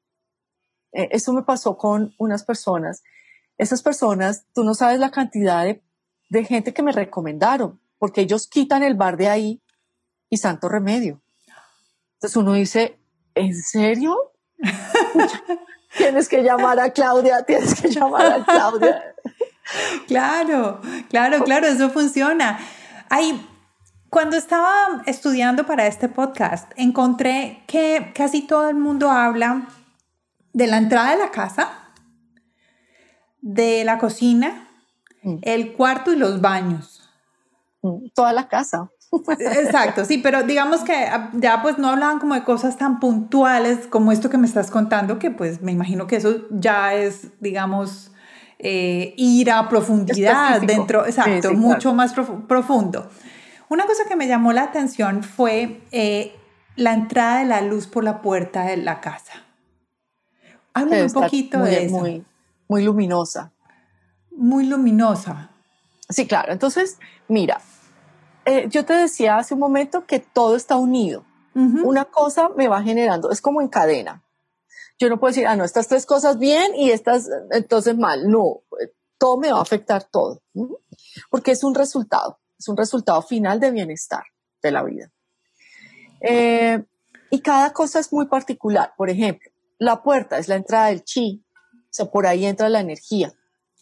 [0.92, 3.03] eh, eso me pasó con unas personas,
[3.59, 5.83] esas personas, tú no sabes la cantidad de,
[6.29, 9.62] de gente que me recomendaron, porque ellos quitan el bar de ahí
[10.31, 11.22] y santo remedio.
[12.14, 12.98] Entonces uno dice,
[13.34, 14.16] ¿en serio?
[15.96, 19.14] tienes que llamar a Claudia, tienes que llamar a Claudia.
[20.06, 22.58] claro, claro, claro, eso funciona.
[23.10, 23.46] Hay,
[24.10, 29.68] cuando estaba estudiando para este podcast, encontré que casi todo el mundo habla
[30.52, 31.90] de la entrada de la casa,
[33.40, 34.68] de la cocina,
[35.22, 35.38] mm.
[35.42, 37.10] el cuarto y los baños.
[37.82, 38.90] Mm, toda la casa.
[39.38, 43.87] Exacto, sí, pero digamos que ah, ya pues no hablaban como de cosas tan puntuales
[43.88, 48.12] como esto que me estás contando, que pues me imagino que eso ya es, digamos,
[48.59, 53.09] eh, ir a profundidad dentro, exacto, mucho más profundo.
[53.68, 56.35] Una cosa que me llamó la atención fue eh,
[56.77, 59.33] la entrada de la luz por la puerta de la casa.
[60.72, 61.96] Háblame un poquito de eso.
[61.96, 62.24] Muy,
[62.68, 63.53] muy luminosa.
[64.37, 65.50] Muy luminosa.
[66.09, 66.53] Sí, claro.
[66.53, 66.98] Entonces,
[67.29, 67.61] mira,
[68.44, 71.24] eh, yo te decía hace un momento que todo está unido.
[71.54, 74.24] Una cosa me va generando, es como en cadena.
[74.98, 78.28] Yo no puedo decir, ah, no, estas tres cosas bien y estas entonces mal.
[78.28, 78.62] No,
[79.18, 80.42] todo me va a afectar todo,
[81.30, 84.24] porque es un resultado, es un resultado final de bienestar
[84.62, 85.12] de la vida.
[86.20, 86.83] Eh,
[87.30, 88.92] y cada cosa es muy particular.
[88.96, 92.80] Por ejemplo, la puerta es la entrada del chi, o sea, por ahí entra la
[92.80, 93.33] energía.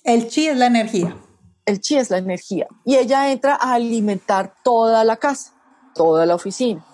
[0.05, 1.17] El chi es la energía.
[1.65, 2.67] El chi es la energía.
[2.85, 5.53] Y ella entra a alimentar toda la casa,
[5.95, 6.85] toda la oficina.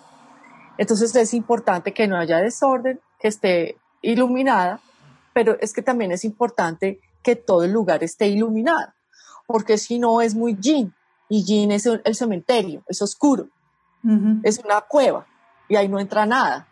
[0.77, 4.81] Entonces es importante que no haya desorden, que esté iluminada,
[5.33, 8.93] pero es que también es importante que todo el lugar esté iluminado,
[9.47, 10.95] porque si no es muy yin,
[11.29, 13.49] y yin es el cementerio, es oscuro,
[14.43, 15.27] es una cueva,
[15.69, 16.69] y ahí no entra nada.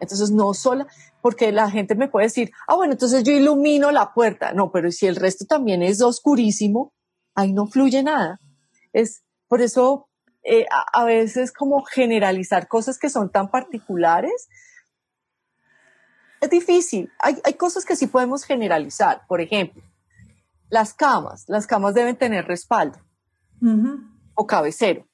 [0.00, 0.86] Entonces no solo,
[1.20, 4.52] porque la gente me puede decir, ah, bueno, entonces yo ilumino la puerta.
[4.52, 6.92] No, pero si el resto también es oscurísimo,
[7.38, 8.40] ahí no fluye nada.
[8.92, 10.08] Es por eso
[10.42, 14.48] eh, a, veces como generalizar cosas que son tan particulares
[16.40, 17.12] es difícil.
[17.20, 19.22] Hay, hay cosas que sí podemos generalizar.
[19.28, 19.82] Por ejemplo,
[20.68, 21.44] las camas.
[21.46, 22.98] Las camas deben tener respaldo
[24.34, 25.06] o cabecero.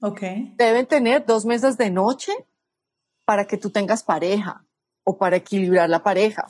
[0.00, 0.54] okay.
[0.56, 2.32] Deben tener dos mesas de noche
[3.26, 4.64] para que tú tengas pareja
[5.04, 6.46] o para equilibrar la pareja.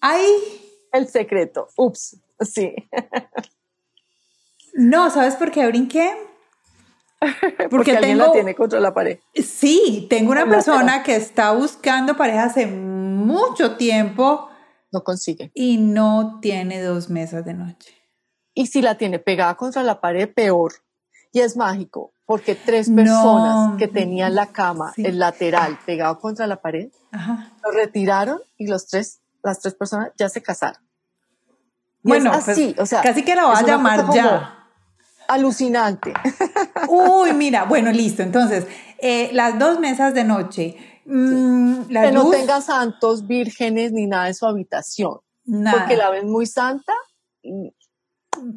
[0.00, 0.30] ¡Ay!
[0.92, 1.68] El secreto.
[1.76, 2.74] Ups, sí.
[4.74, 6.14] No, ¿sabes por qué brinqué?
[7.20, 9.18] Porque, Porque alguien la tiene contra la pared.
[9.34, 14.48] Sí, tengo una persona que está buscando pareja hace mucho tiempo.
[14.90, 15.50] No consigue.
[15.54, 17.94] Y no tiene dos mesas de noche.
[18.54, 20.72] Y si la tiene pegada contra la pared, peor.
[21.32, 26.60] Y es mágico, porque tres personas que tenían la cama, el lateral, pegado contra la
[26.60, 26.90] pared,
[27.64, 30.82] lo retiraron y los tres, las tres personas ya se casaron.
[32.02, 34.58] Bueno, pues, así, o sea, casi que la va a llamar ya.
[35.28, 36.12] Alucinante.
[36.88, 38.22] Uy, mira, bueno, listo.
[38.22, 38.66] Entonces,
[38.98, 40.76] eh, las dos mesas de noche.
[41.04, 45.18] Mm, que no tenga santos, vírgenes ni nada en su habitación.
[45.44, 46.92] Porque la ven muy santa.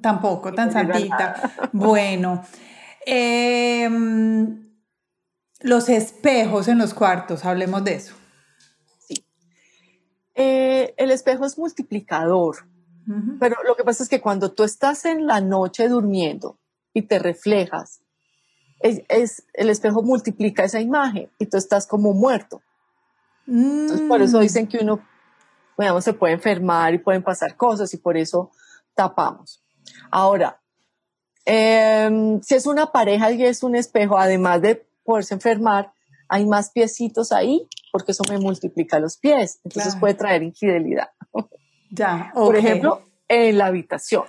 [0.01, 1.69] Tampoco, tan santita.
[1.71, 2.43] Bueno.
[3.05, 4.65] Em,
[5.61, 8.15] los espejos en los cuartos, hablemos de eso.
[8.99, 9.25] Sí.
[10.33, 12.67] Eh, el espejo es multiplicador,
[13.39, 16.57] pero lo que pasa es que cuando tú estás en la noche durmiendo
[16.93, 18.01] y te reflejas,
[18.79, 22.61] es, el espejo multiplica esa imagen y tú estás como muerto.
[23.47, 24.41] Entonces, por eso mm.
[24.41, 24.99] dicen que uno,
[25.77, 28.51] digamos, se puede enfermar y pueden pasar cosas y por eso
[28.95, 29.63] tapamos.
[30.09, 30.59] Ahora,
[31.45, 35.93] Em, si es una pareja y es un espejo, además de poderse enfermar,
[36.27, 39.59] hay más piecitos ahí, porque eso me multiplica los pies.
[39.63, 41.09] Entonces puede traer infidelidad.
[41.95, 42.31] Ya.
[42.33, 44.23] Por ejemplo, en la habitación.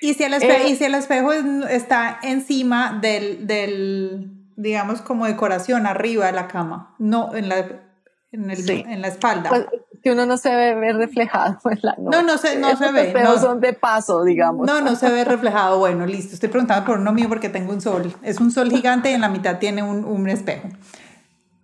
[0.00, 5.86] ¿Y si el espejo, ¿y si el espejo está encima del, del, digamos, como decoración
[5.86, 6.94] arriba de la cama?
[6.98, 7.58] No, en la,
[8.32, 9.48] en, el, en la espalda.
[9.48, 9.66] Pues,
[10.02, 13.12] que uno no se ve reflejado en la No, no se, no se ve.
[13.24, 14.66] No son de paso, digamos.
[14.66, 15.78] No, no se ve reflejado.
[15.78, 16.34] Bueno, listo.
[16.34, 18.14] Estoy preguntando por uno mío porque tengo un sol.
[18.22, 20.68] Es un sol gigante y en la mitad tiene un, un espejo.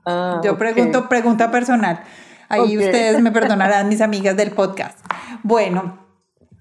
[0.04, 2.02] Ah, Yo pregunto, pregunta personal.
[2.52, 4.98] Ahí ustedes me perdonarán, mis amigas del podcast.
[5.42, 6.06] Bueno,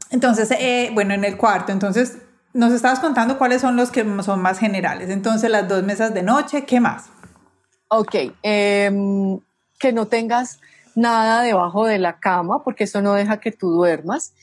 [0.10, 2.18] entonces, eh, bueno, en el cuarto, entonces
[2.54, 5.10] nos estabas contando cuáles son los que son más generales.
[5.10, 7.10] Entonces, las dos mesas de noche, ¿qué más?
[7.90, 9.40] Ok, em,
[9.78, 10.62] que no tengas
[10.96, 14.34] nada debajo de la cama, porque eso no deja que tú duermas,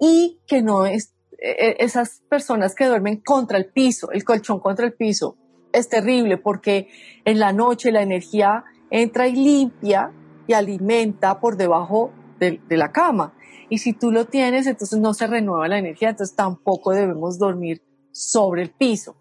[0.00, 4.58] y que no es, e, e, esas personas que duermen contra el piso, el colchón
[4.58, 5.36] contra el piso,
[5.72, 6.88] es terrible porque
[7.24, 10.10] en la noche la energía entra y limpia
[10.48, 13.34] y alimenta por debajo de, la cama.
[13.68, 17.82] Y si tú lo tienes, entonces no se renueva la energía, entonces tampoco debemos dormir
[18.10, 19.14] sobre el piso.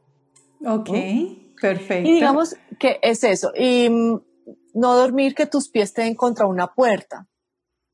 [0.66, 0.90] Ok,
[1.62, 2.10] perfecto.
[2.10, 3.52] Y digamos que es eso.
[3.56, 4.22] Y mm,
[4.74, 7.28] no dormir que tus pies estén contra una puerta,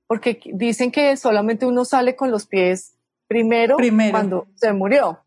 [0.07, 2.95] porque dicen que solamente uno sale con los pies
[3.27, 3.77] primero,
[4.11, 5.19] cuando se murió.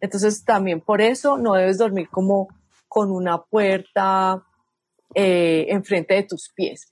[0.00, 2.48] Entonces también por eso no debes dormir como
[2.88, 4.46] con una puerta
[5.14, 6.90] eh, enfrente de tus pies.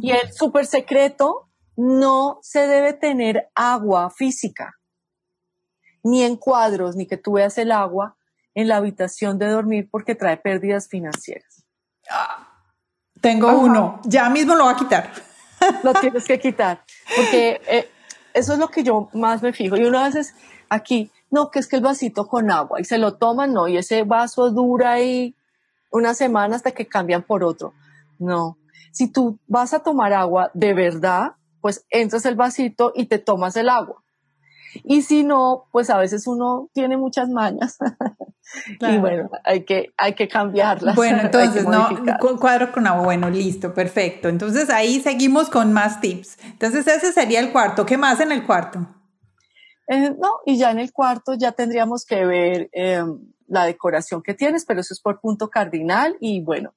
[0.00, 4.74] Y el súper secreto, no se debe tener agua física,
[6.02, 8.16] ni en cuadros, ni que tú veas el agua
[8.54, 11.64] en la habitación de dormir porque trae pérdidas financieras.
[12.10, 12.48] Ah.
[13.20, 15.12] Tengo uno, ya mismo lo voy a quitar.
[15.82, 16.84] Lo tienes que quitar,
[17.16, 17.90] porque eh,
[18.32, 19.76] eso es lo que yo más me fijo.
[19.76, 20.36] Y uno a veces
[20.68, 23.76] aquí, no, que es que el vasito con agua y se lo toman, no, y
[23.76, 25.34] ese vaso dura ahí
[25.90, 27.74] una semana hasta que cambian por otro.
[28.18, 28.58] No,
[28.92, 33.56] si tú vas a tomar agua de verdad, pues entras el vasito y te tomas
[33.56, 34.02] el agua.
[34.84, 37.78] Y si no, pues a veces uno tiene muchas mañas.
[38.80, 40.96] Y bueno, hay que, hay que cambiarlas.
[40.96, 41.86] Bueno, entonces, no,
[42.40, 44.30] cuadro con agua, bueno, listo, perfecto.
[44.30, 46.38] Entonces ahí seguimos con más tips.
[46.44, 47.84] Entonces ese sería el cuarto.
[47.84, 48.86] ¿Qué más en el cuarto?
[49.86, 53.18] Eh, no, y ya en el cuarto ya tendríamos que ver em,
[53.48, 56.74] la decoración que tienes, pero eso es por punto cardinal y bueno,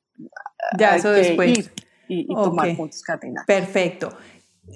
[0.78, 1.72] ya eso después.
[2.08, 3.46] y, tomar puntos cardinales.
[3.46, 4.12] Perfecto.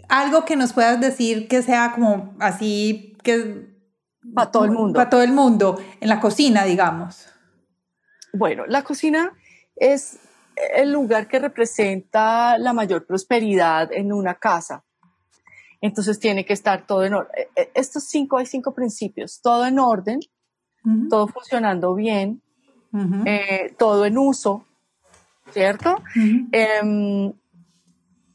[0.09, 3.73] Algo que nos puedas decir que sea como así, que...
[4.33, 4.97] Para todo el mundo.
[4.97, 7.27] Para todo el mundo, en la cocina, digamos.
[8.33, 9.33] Bueno, la cocina
[9.75, 10.19] es
[10.75, 14.83] el lugar que representa la mayor prosperidad en una casa.
[15.81, 17.31] Entonces tiene que estar todo en orden.
[17.37, 20.19] Eh, eh, estos cinco, hay cinco principios, todo en orden,
[21.09, 22.41] todo funcionando bien,
[23.25, 24.65] eh, todo en uso,
[25.51, 26.01] ¿cierto?
[26.51, 27.33] Em,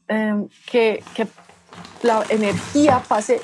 [0.07, 1.27] em, que, que,
[2.03, 3.41] la energía pase,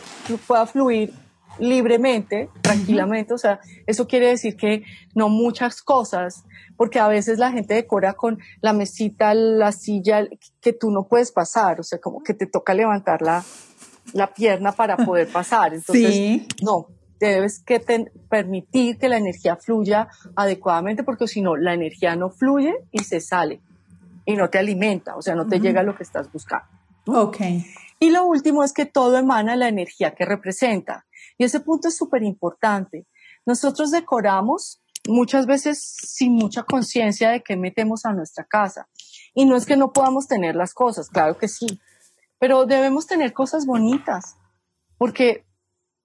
[0.47, 1.13] pueda fluir
[1.59, 4.83] libremente, tranquilamente, o sea, eso quiere decir que
[5.15, 6.43] no muchas cosas,
[6.75, 10.27] porque a veces la gente decora con la mesita, la silla,
[10.61, 13.43] que tú no puedes pasar, o sea, como que te toca levantar la,
[14.13, 16.87] la pierna para poder pasar, entonces, no,
[17.19, 17.79] debes que
[18.29, 23.19] permitir que la energía fluya adecuadamente, porque si no, la energía no fluye y se
[23.19, 23.61] sale
[24.25, 26.67] y no te alimenta, o sea, no te llega lo que estás buscando.
[27.07, 27.37] Ok.
[27.99, 31.05] Y lo último es que todo emana la energía que representa.
[31.37, 33.07] Y ese punto es súper importante.
[33.45, 38.87] Nosotros decoramos muchas veces sin mucha conciencia de qué metemos a nuestra casa.
[39.33, 41.79] Y no es que no podamos tener las cosas, claro que sí,
[42.39, 44.35] pero debemos tener cosas bonitas,
[44.97, 45.46] porque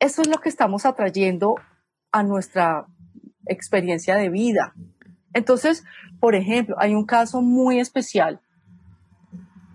[0.03, 1.55] eso es lo que estamos atrayendo
[2.11, 2.87] a nuestra
[3.47, 4.75] experiencia de vida.
[5.33, 5.85] Entonces,
[6.19, 8.41] por ejemplo, hay un caso muy especial.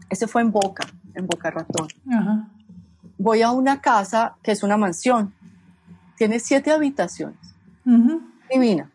[0.10, 1.88] Ese fue en Boca, en Boca Ratón.
[3.18, 5.34] Voy a una casa que es una mansión.
[6.18, 7.56] Tiene siete habitaciones.
[8.52, 8.92] Divina.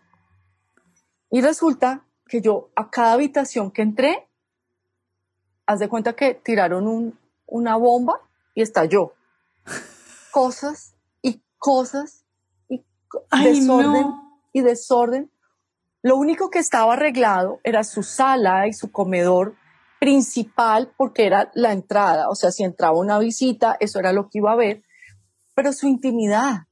[1.31, 4.29] Y resulta que yo a cada habitación que entré,
[5.65, 8.21] haz de cuenta que tiraron una bomba
[8.55, 9.15] y estalló.
[10.31, 10.92] Cosas
[11.63, 12.25] cosas
[12.69, 12.85] y
[13.31, 14.07] desorden
[14.53, 15.31] y desorden
[16.03, 19.55] lo único que estaba arreglado era su sala y su comedor
[20.01, 24.39] principal porque era la entrada, o sea, si entraba una visita, eso era lo que
[24.39, 24.83] iba a ver,
[25.55, 26.67] pero su intimidad,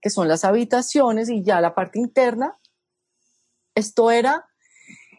[0.00, 2.58] que son las habitaciones y ya la parte interna,
[3.74, 4.48] esto era,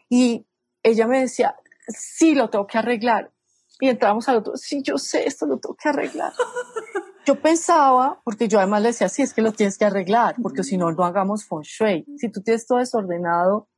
[0.08, 0.48] y
[0.82, 1.54] ella me decía,
[1.86, 3.30] sí, lo tengo que arreglar.
[3.78, 6.32] Y entramos al otro, sí, yo sé, esto lo tengo que arreglar.
[7.24, 10.62] Yo pensaba, porque yo además le decía, sí, es que lo tienes que arreglar, porque
[10.62, 12.04] si no, no hagamos feng shui.
[12.18, 13.68] Si tú tienes todo desordenado,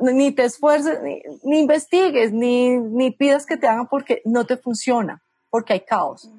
[0.00, 1.00] ni te esfuerces,
[1.42, 6.30] ni, investigues, ni, ni pidas que te hagan porque no te funciona, porque hay caos.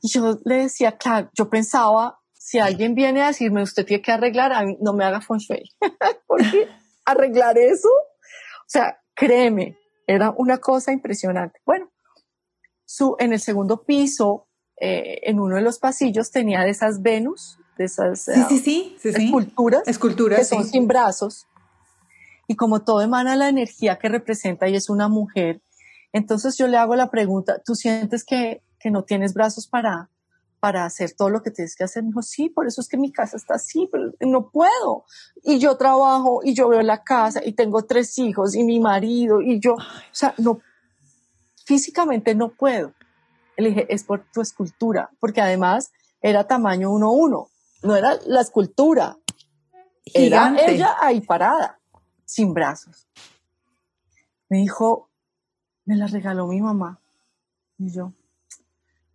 [0.00, 4.12] Y yo le decía, claro, yo pensaba, si alguien viene a decirme, usted tiene que
[4.12, 5.64] arreglar, a mí, no me haga feng shui.
[6.26, 6.68] porque
[7.04, 11.60] arreglar eso, o sea, créeme, era una cosa impresionante.
[11.66, 11.90] Bueno,
[12.88, 14.46] su, en el segundo piso,
[14.80, 18.24] eh, en uno de los pasillos, tenía de esas Venus, de esas
[18.64, 21.46] sí, esculturas, esculturas que son sin brazos.
[22.46, 25.60] Y como todo emana la energía que representa y es una mujer,
[26.14, 30.08] entonces yo le hago la pregunta, ¿tú sientes que, que no tienes brazos para,
[30.58, 32.02] para hacer todo lo que tienes que hacer?
[32.02, 35.04] Me dijo, sí, por eso es que mi casa está así, pero no puedo.
[35.42, 39.42] Y yo trabajo y yo veo la casa y tengo tres hijos y mi marido
[39.42, 39.78] y yo, o
[40.10, 40.62] sea, no
[41.68, 42.94] físicamente no puedo.
[43.58, 45.92] Le dije, es por tu escultura, porque además
[46.22, 47.50] era tamaño 1-1,
[47.82, 49.18] no era la escultura,
[50.14, 51.78] era ella ahí parada,
[52.24, 53.06] sin brazos.
[54.48, 55.10] Me dijo,
[55.84, 57.02] me la regaló mi mamá.
[57.76, 58.14] Y yo,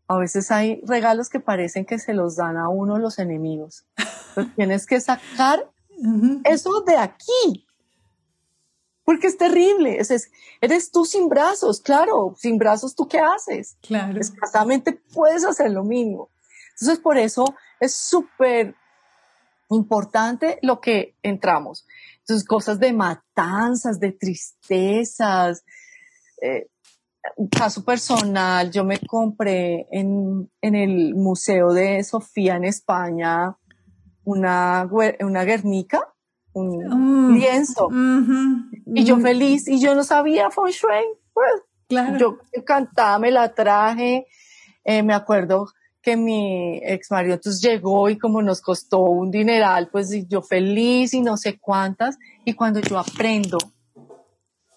[0.07, 3.85] a veces hay regalos que parecen que se los dan a uno los enemigos.
[4.55, 5.71] tienes que sacar
[6.43, 7.65] eso de aquí
[9.03, 9.97] porque es terrible.
[9.99, 10.31] Es,
[10.61, 13.77] eres tú sin brazos, claro, sin brazos tú qué haces.
[13.81, 14.17] Claro.
[14.17, 16.29] Exactamente puedes hacer lo mismo.
[16.71, 17.45] Entonces, por eso
[17.79, 18.75] es súper
[19.69, 21.85] importante lo que entramos.
[22.19, 25.63] Entonces, cosas de matanzas, de tristezas.
[26.41, 26.67] Eh,
[27.51, 33.57] caso personal, yo me compré en, en, el Museo de Sofía en España
[34.25, 34.89] una,
[35.19, 36.13] una Guernica
[36.53, 37.35] un mm.
[37.35, 37.89] lienzo.
[38.85, 41.05] Y yo feliz, y yo no sabía feng shui.
[41.33, 42.17] Pues, claro.
[42.17, 44.27] Yo encantada me la traje.
[44.83, 45.67] Eh, me acuerdo
[46.01, 51.13] que mi ex marido entonces llegó y como nos costó un dineral, pues yo feliz
[51.13, 52.17] y no sé cuántas.
[52.43, 53.57] Y cuando yo aprendo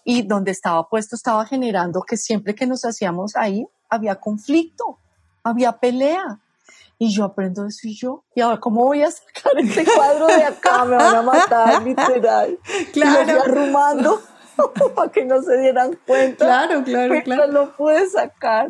[0.05, 4.99] y donde estaba puesto estaba generando que siempre que nos hacíamos ahí había conflicto,
[5.43, 6.39] había pelea.
[6.99, 10.43] Y yo aprendo eso y yo, y ahora, ¿cómo voy a sacar este cuadro de
[10.43, 10.85] acá?
[10.85, 12.57] Me van a matar, literal.
[12.91, 13.31] Claro.
[13.31, 14.21] Y arrumando
[14.95, 16.45] para que no se dieran cuenta.
[16.45, 17.51] Claro, claro, pero claro.
[17.51, 18.69] lo pude sacar.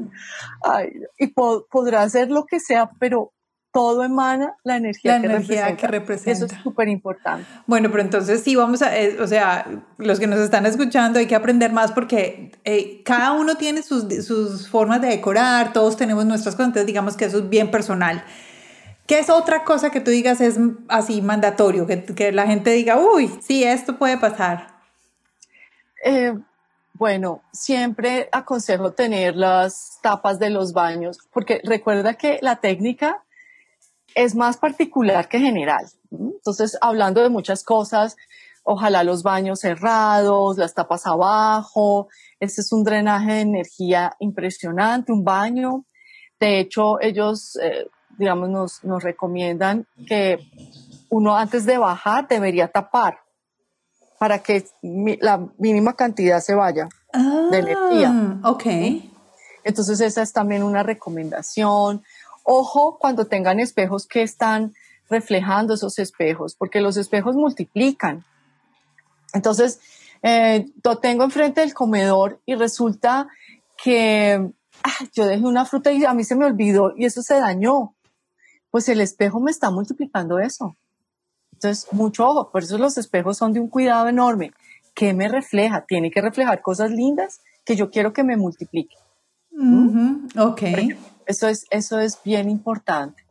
[0.64, 3.34] Ay, y podrá hacer lo que sea, pero
[3.72, 5.78] todo emana la energía, que, representa.
[5.78, 6.32] que, representa.
[6.32, 7.46] Eso es súper importante.
[7.66, 11.28] Bueno, pero entonces sí vamos a, eh, o sea, los que nos están escuchando hay
[11.28, 16.26] que aprender más porque eh, cada uno tiene sus, sus, formas de decorar, todos tenemos
[16.26, 18.24] nuestras cosas, digamos que eso es bien personal.
[19.06, 20.58] ¿Qué es otra cosa que tú digas es
[20.90, 21.88] así mandatorio?
[21.88, 24.68] Que, que la gente diga, uy, sí, esto puede pasar.
[26.04, 26.34] Eh,
[26.94, 33.24] bueno, siempre aconsejo tener las tapas de los baños, porque recuerda que la técnica
[34.16, 35.86] es más particular que general.
[36.12, 38.16] Entonces, hablando de muchas cosas,
[38.64, 42.08] ojalá los baños cerrados, las tapas abajo,
[42.40, 45.86] este es un drenaje de energía impresionante, un baño.
[46.40, 47.88] De hecho, ellos, eh,
[48.18, 50.40] digamos, nos, nos recomiendan que
[51.10, 53.20] uno antes de bajar debería tapar
[54.20, 56.90] para que la mínima cantidad se vaya
[57.52, 58.12] de energía.
[58.12, 58.66] Ah, ok.
[59.64, 62.04] Entonces esa es también una recomendación.
[62.50, 64.74] Ojo cuando tengan espejos que están
[65.10, 68.24] reflejando esos espejos, porque los espejos multiplican.
[69.34, 69.82] Entonces,
[70.24, 73.28] eh, lo tengo enfrente del comedor y resulta
[73.84, 74.50] que
[74.82, 77.94] ah, yo dejé una fruta y a mí se me olvidó y eso se dañó.
[78.72, 80.78] Pues el espejo me está multiplicando eso.
[81.52, 84.54] Entonces, mucho ojo, por eso los espejos son de un cuidado enorme.
[84.94, 85.84] ¿Qué me refleja?
[85.86, 88.96] Tiene que reflejar cosas lindas que yo quiero que me multiplique.
[90.38, 90.62] Ok.
[91.28, 93.24] Eso es, eso es bien importante.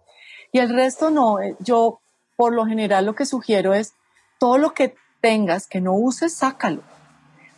[0.53, 2.01] Y el resto no, eh, yo
[2.37, 3.95] por lo general lo que sugiero es
[4.39, 6.83] todo lo que tengas que no uses, sácalo,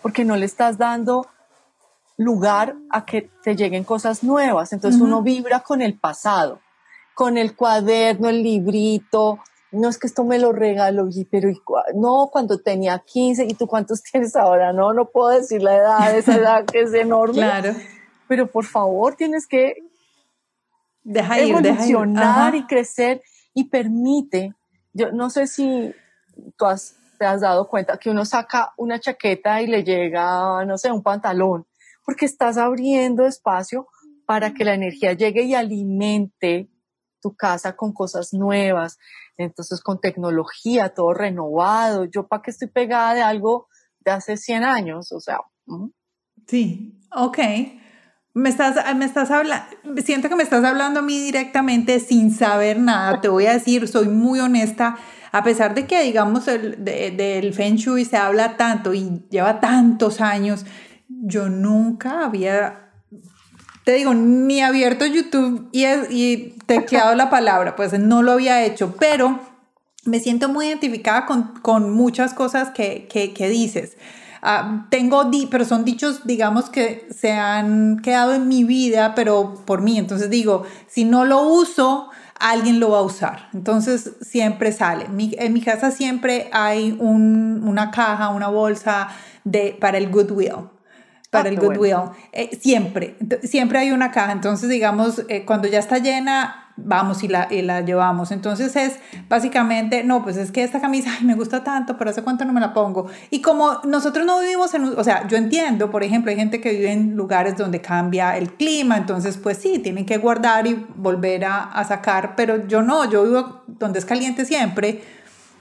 [0.01, 1.27] porque no le estás dando
[2.17, 4.73] lugar a que te lleguen cosas nuevas.
[4.73, 6.61] Entonces uno vibra con el pasado,
[7.15, 11.51] con el cuaderno, el librito, no es que esto me lo regaló, pero
[11.95, 14.73] no, cuando tenía 15, ¿y tú cuántos tienes ahora?
[14.73, 17.35] No, no puedo decir la edad, esa edad que es enorme.
[17.35, 17.75] Claro.
[18.27, 19.75] Pero por favor, tienes que
[21.09, 23.23] deja ir, evolucionar y crecer
[23.55, 24.55] y permite.
[24.93, 25.93] Yo no sé si
[26.57, 30.77] tú has, te has dado cuenta que uno saca una chaqueta y le llega, no
[30.77, 31.67] sé, un pantalón,
[32.05, 33.89] porque estás abriendo espacio
[34.27, 36.69] para que la energía llegue y alimente
[37.21, 38.99] tu casa con cosas nuevas,
[39.39, 42.05] entonces con tecnología, todo renovado.
[42.05, 43.67] Yo para qué estoy pegada de algo
[44.01, 45.41] de hace 100 años, o sea.
[46.47, 47.39] Sí, ok.
[48.35, 49.67] Me estás, me estás hablando,
[50.05, 53.21] siento que me estás hablando a mí directamente sin saber nada.
[53.21, 54.97] Te voy a decir, soy muy honesta,
[55.33, 60.21] a pesar de que, digamos, el, del Feng Shui se habla tanto y lleva tantos
[60.21, 60.67] años,
[61.09, 62.85] yo nunca había
[63.89, 68.95] te digo, ni abierto YouTube y, y tecleado la palabra, pues no lo había hecho,
[69.01, 69.41] pero
[70.05, 73.97] me siento muy identificada con, con muchas cosas que, que, que dices.
[74.43, 79.55] Uh, tengo, di pero son dichos, digamos, que se han quedado en mi vida, pero
[79.65, 79.99] por mí.
[79.99, 83.49] Entonces digo, si no lo uso, alguien lo va a usar.
[83.53, 85.07] Entonces siempre sale.
[85.09, 89.09] en mi casa siempre hay un, una caja, una bolsa
[89.45, 90.78] de, para el Goodwill
[91.31, 92.11] para ah, el Goodwill.
[92.33, 94.33] Eh, siempre, siempre hay una caja.
[94.33, 98.31] Entonces, digamos, eh, cuando ya está llena, vamos y la, y la llevamos.
[98.31, 98.99] Entonces es
[99.29, 102.53] básicamente, no, pues es que esta camisa, ay, me gusta tanto, pero hace cuánto no
[102.53, 103.07] me la pongo.
[103.31, 106.71] Y como nosotros no vivimos en, o sea, yo entiendo, por ejemplo, hay gente que
[106.71, 111.45] vive en lugares donde cambia el clima, entonces pues sí, tienen que guardar y volver
[111.45, 115.03] a, a sacar, pero yo no, yo vivo donde es caliente siempre.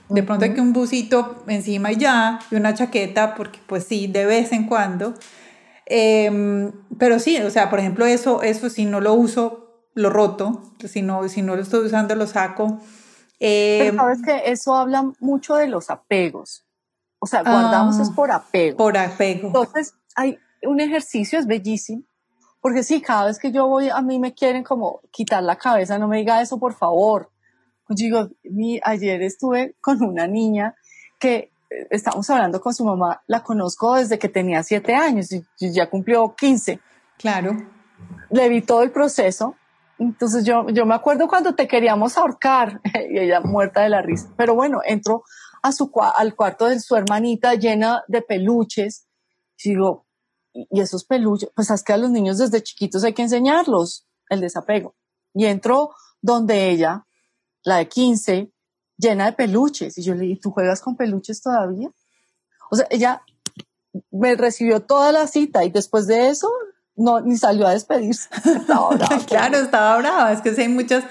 [0.10, 4.08] De pronto hay que un busito encima y ya, y una chaqueta, porque pues sí,
[4.08, 5.14] de vez en cuando.
[5.90, 10.62] Em, pero sí, o sea, por ejemplo, eso, eso si no lo uso, lo roto,
[10.86, 12.80] si no, si no lo estoy usando, lo saco.
[13.40, 16.66] pero em, sabes que eso habla mucho de los apegos.
[17.20, 18.78] O sea, guardamos es ah, por apego.
[18.78, 19.48] Por apego.
[19.48, 22.04] Entonces, hay un ejercicio, es bellísimo,
[22.60, 25.98] porque sí, cada vez que yo voy, a mí me quieren como quitar la cabeza,
[25.98, 27.32] no me diga eso, por favor.
[27.88, 30.76] Pues digo, mi, ayer estuve con una niña
[31.18, 35.90] que estamos hablando con su mamá, la conozco desde que tenía siete años y ya
[35.90, 36.80] cumplió 15.
[37.18, 37.58] Claro.
[38.30, 39.56] Le vi todo el proceso.
[40.00, 44.32] Entonces yo, yo me acuerdo cuando te queríamos ahorcar y ella muerta de la risa.
[44.38, 45.24] Pero bueno, entro
[45.64, 49.08] a su, al cuarto de su hermanita llena de peluches.
[49.64, 50.06] Y digo,
[50.54, 54.42] y esos peluches, pues es que a los niños desde chiquitos hay que enseñarlos el
[54.42, 54.96] desapego.
[55.34, 55.92] Y entro
[56.22, 57.06] donde ella,
[57.64, 58.52] la de 15,
[58.98, 59.98] llena de peluches.
[59.98, 61.90] Y yo le dije, ¿tú juegas con peluches todavía?
[62.70, 63.22] O sea, ella
[64.12, 66.50] me recibió toda la cita y después de eso
[66.96, 68.30] no ni salió a despedirse.
[68.46, 69.26] Estaba brava.
[69.26, 70.34] claro, estaba brava.
[70.34, 71.04] Es que hay muchas,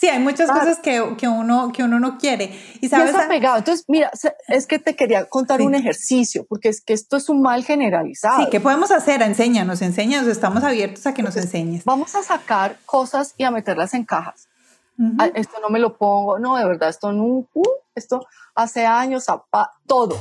[0.00, 2.58] Sí, hay muchas cosas que, que, uno, que uno no quiere.
[2.80, 3.14] Y sabes.
[3.14, 3.58] apegado.
[3.58, 4.10] Entonces, mira,
[4.48, 8.42] es que te quería contar un ejercicio, porque es que esto es un mal generalizado.
[8.42, 9.20] Sí, ¿qué podemos hacer?
[9.20, 10.26] Enséñanos, enséñanos.
[10.26, 11.84] Estamos abiertos a que nos enseñes.
[11.84, 14.48] Vamos a sacar cosas y a meterlas en cajas.
[15.18, 19.26] Ah, esto no me lo pongo, no, de verdad, esto no, uh, esto hace años,
[19.86, 20.18] todo.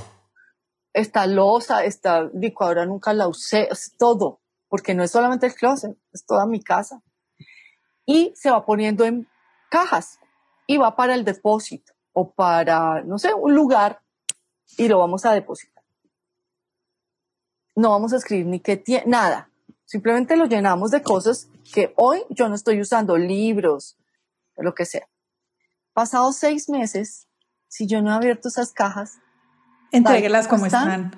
[0.93, 5.97] Esta losa, esta licuadora nunca la usé, es todo, porque no es solamente el closet,
[6.13, 7.01] es toda mi casa.
[8.05, 9.27] Y se va poniendo en
[9.69, 10.17] cajas
[10.65, 14.01] y va para el depósito o para, no sé, un lugar
[14.77, 15.83] y lo vamos a depositar.
[17.75, 19.49] No vamos a escribir ni qué tiene, nada.
[19.83, 23.98] Simplemente lo llenamos de cosas que hoy yo no estoy usando, libros,
[24.63, 25.07] lo que sea.
[25.93, 27.27] Pasados seis meses,
[27.67, 29.17] si yo no he abierto esas cajas,
[29.91, 31.11] entréguelas como están,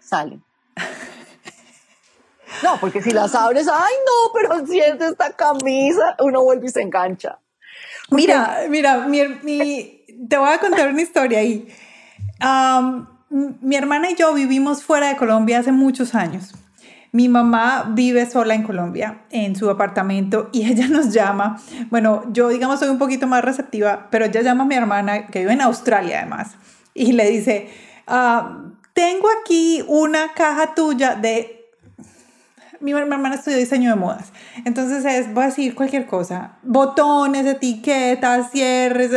[0.00, 0.42] salen.
[2.64, 6.82] No, porque si las abres, ay no, pero siente esta camisa, uno vuelve y se
[6.82, 7.38] engancha.
[8.10, 11.72] Mira, mira, te voy a contar una historia ahí.
[13.30, 16.52] mi hermana y yo vivimos fuera de Colombia hace muchos años.
[17.12, 21.60] Mi mamá vive sola en Colombia, en su apartamento, y ella nos llama.
[21.90, 25.40] Bueno, yo digamos soy un poquito más receptiva, pero ella llama a mi hermana, que
[25.40, 26.56] vive en Australia además,
[26.94, 27.68] y le dice,
[28.06, 28.58] ah,
[28.92, 31.60] tengo aquí una caja tuya de
[32.80, 34.32] mi, hermana estudió diseño de modas.
[34.64, 36.56] Entonces es, voy a decir cualquier cosa.
[36.62, 39.10] Botones, etiquetas, cierres.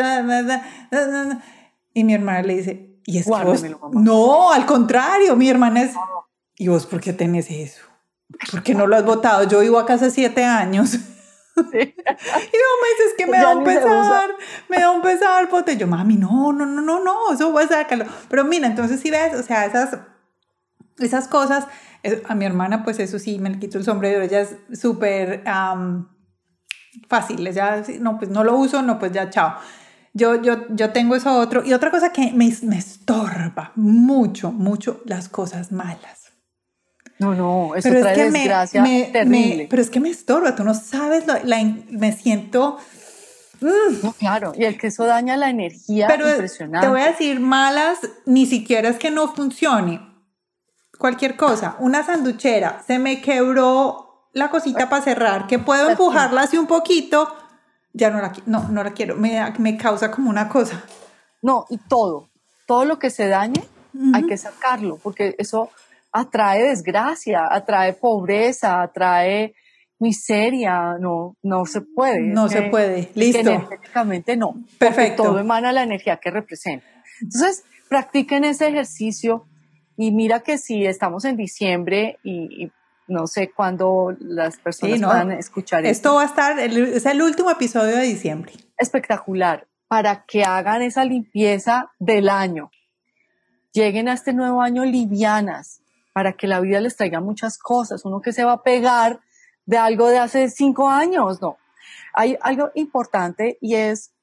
[1.94, 5.92] y mi hermana le dice, ¿y es que No, al contrario, mi hermana es...
[6.58, 7.82] ¿Y vos por qué tenés eso?
[8.52, 9.48] ¿Por qué no lo has votado?
[9.48, 10.98] Yo vivo acá hace siete años.
[11.56, 14.32] Y no me dices que me da un pesar,
[14.70, 15.78] me da un pesar, pote.
[15.78, 18.06] Yo, mami, no, no, no, no, no, eso voy a sacarlo.
[18.28, 20.00] Pero mira, entonces si ves, o sea, esas,
[20.98, 21.68] esas cosas
[22.28, 25.44] a mi hermana, pues eso sí, me le quito el sombrero, ella es súper
[27.08, 29.56] fácil, ya, no, pues no lo uso, no, pues ya, chao.
[30.14, 31.64] Yo, yo, yo tengo eso otro.
[31.64, 36.23] Y otra cosa que me, me estorba mucho, mucho, las cosas malas.
[37.24, 39.68] No, no, eso pero trae es que desgracia me, terrible.
[39.70, 42.78] pero es que me estorba, tú no sabes, la, me siento...
[43.62, 46.86] No, claro, y el que eso daña la energía pero impresionante.
[46.86, 50.02] Te voy a decir, malas, ni siquiera es que no funcione
[50.98, 56.58] cualquier cosa, una sanduchera, se me quebró la cosita para cerrar, que puedo empujarla así
[56.58, 57.34] un poquito,
[57.94, 60.84] ya no la, no, no la quiero, me, me causa como una cosa.
[61.42, 62.30] No, y todo,
[62.66, 63.64] todo lo que se dañe,
[64.14, 65.70] hay que sacarlo, porque eso
[66.14, 69.56] atrae desgracia, atrae pobreza, atrae
[70.00, 72.22] miseria, no, no se puede.
[72.22, 73.40] No se puede, listo.
[73.40, 74.56] energéticamente no.
[74.78, 75.24] Perfecto.
[75.24, 76.86] Todo emana la energía que representa.
[77.22, 79.46] Entonces, practiquen ese ejercicio
[79.98, 82.72] y mira que si estamos en diciembre y,
[83.06, 85.92] no sé cuándo las personas van a escuchar esto.
[85.92, 88.54] Esto va a estar, es el último episodio de diciembre.
[88.78, 92.72] Espectacular, para que hagan esa limpieza del año.
[93.74, 95.83] Lleguen a este nuevo año livianas,
[96.14, 98.06] para que la vida les traiga muchas cosas.
[98.06, 99.20] Uno que se va a pegar
[99.66, 101.58] de algo de hace cinco años, no.
[102.14, 104.14] Hay algo importante y es,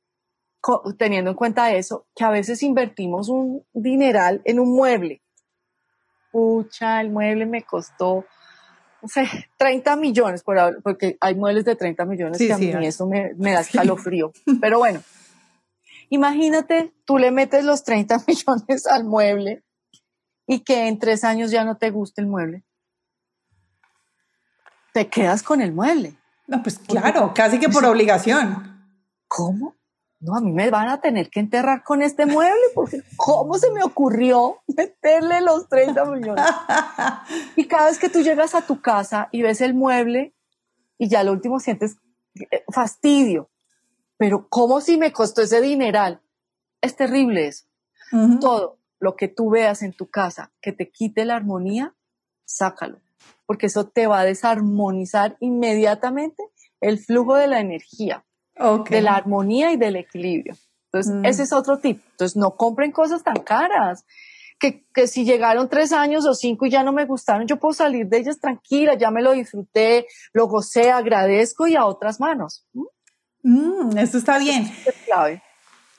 [0.97, 5.23] teniendo en cuenta eso, que a veces invertimos un dineral en un mueble
[6.31, 8.25] pucha, el mueble me costó,
[9.03, 9.27] no sé,
[9.59, 13.53] 30 millones, por, porque hay muebles de 30 millones que a mí eso me, me
[13.53, 14.33] da escalofrío.
[14.61, 15.03] Pero bueno,
[16.09, 19.63] imagínate, tú le metes los 30 millones al mueble
[20.51, 22.65] y que en tres años ya no te guste el mueble.
[24.93, 26.17] Te quedas con el mueble.
[26.49, 28.85] No, pues claro, casi que por obligación.
[29.29, 29.77] ¿Cómo?
[30.19, 33.71] no, a mí me van a tener que enterrar con este mueble porque ¿cómo se
[33.71, 36.45] me ocurrió meterle los 30 millones?
[37.55, 40.35] Y cada vez que tú llegas a tu casa y ves el mueble
[40.99, 41.97] y ya lo último sientes
[42.35, 43.51] eh, fastidio,
[44.17, 46.21] pero ¿cómo si me costó ese dineral?
[46.81, 47.67] Es terrible eso.
[48.41, 51.95] Todo lo que tú veas en tu casa que te quite la armonía,
[52.45, 53.01] sácalo,
[53.47, 56.45] porque eso te va a desarmonizar inmediatamente
[56.81, 58.25] el flujo de la energía
[58.91, 60.55] de la armonía y del equilibrio.
[60.93, 61.25] Entonces, mm.
[61.25, 62.03] ese es otro tip.
[62.11, 64.05] Entonces, no compren cosas tan caras.
[64.59, 67.73] Que, que, si llegaron tres años o cinco y ya no me gustaron, yo puedo
[67.73, 72.67] salir de ellas tranquila, ya me lo disfruté, lo gocé, agradezco y a otras manos.
[73.43, 74.71] Mm, eso está bien.
[74.85, 75.43] Es clave.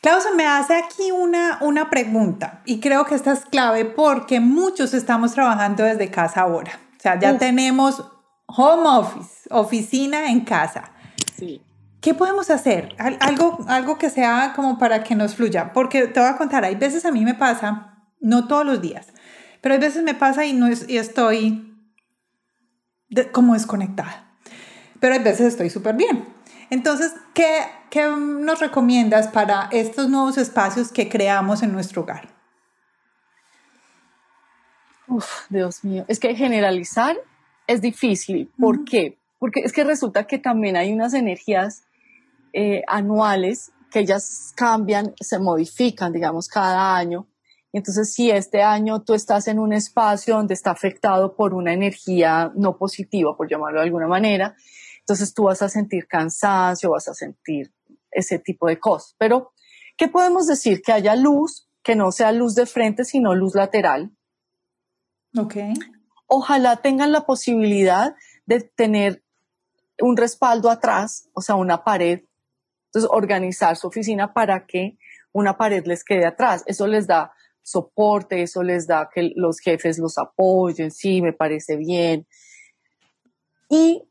[0.01, 4.95] Klaus, me hace aquí una, una pregunta y creo que esta es clave porque muchos
[4.95, 6.71] estamos trabajando desde casa ahora.
[6.97, 8.03] O sea, ya tenemos
[8.47, 10.91] home office, oficina en casa.
[11.37, 11.61] Sí.
[12.01, 12.95] ¿Qué podemos hacer?
[12.97, 15.71] Algo, algo que sea como para que nos fluya.
[15.71, 19.07] Porque te voy a contar, hay veces a mí me pasa, no todos los días,
[19.61, 21.77] pero hay veces me pasa y, no y estoy
[23.31, 24.33] como desconectada.
[24.99, 26.25] Pero hay veces estoy súper bien.
[26.71, 32.29] Entonces, ¿qué ¿qué nos recomiendas para estos nuevos espacios que creamos en nuestro hogar?
[35.07, 37.17] Uf, Dios mío, es que generalizar
[37.67, 38.49] es difícil.
[38.57, 39.19] ¿Por qué?
[39.37, 41.83] Porque es que resulta que también hay unas energías
[42.53, 47.27] eh, anuales que ellas cambian, se modifican, digamos, cada año.
[47.73, 52.51] Entonces, si este año tú estás en un espacio donde está afectado por una energía
[52.55, 54.55] no positiva, por llamarlo de alguna manera,
[54.99, 57.73] entonces tú vas a sentir cansancio, vas a sentir
[58.11, 59.15] ese tipo de cosas.
[59.17, 59.53] Pero,
[59.97, 60.81] ¿qué podemos decir?
[60.81, 64.11] Que haya luz, que no sea luz de frente, sino luz lateral.
[65.37, 65.55] Ok.
[66.27, 69.23] Ojalá tengan la posibilidad de tener
[69.99, 72.21] un respaldo atrás, o sea, una pared.
[72.87, 74.97] Entonces, organizar su oficina para que
[75.31, 76.63] una pared les quede atrás.
[76.65, 77.33] Eso les da
[77.63, 82.27] soporte, eso les da que los jefes los apoyen, sí, me parece bien.
[83.69, 84.03] Y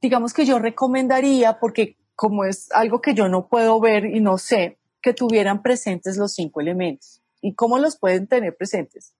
[0.00, 4.38] digamos que yo recomendaría, porque como es algo que yo no puedo ver y no
[4.38, 7.22] sé, que tuvieran presentes los cinco elementos.
[7.40, 9.14] ¿Y cómo los pueden tener presentes?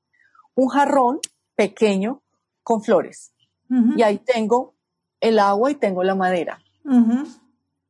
[0.55, 1.21] Un jarrón
[1.55, 2.23] pequeño
[2.63, 3.33] con flores.
[3.97, 4.75] Y ahí tengo
[5.21, 6.59] el agua y tengo la madera.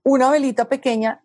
[0.02, 1.22] Una velita pequeña,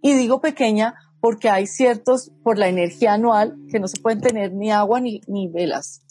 [0.00, 4.52] y digo pequeña porque hay ciertos, por la energía anual, que no se pueden tener
[4.52, 6.02] ni agua ni, ni velas.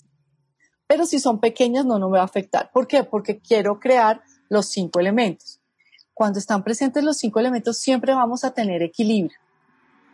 [0.88, 2.72] Pero si son pequeñas, no, no me va a afectar.
[2.74, 3.04] ¿Por qué?
[3.04, 5.63] Porque quiero crear los cinco elementos.
[6.14, 9.38] Cuando están presentes los cinco elementos, siempre vamos a tener equilibrio.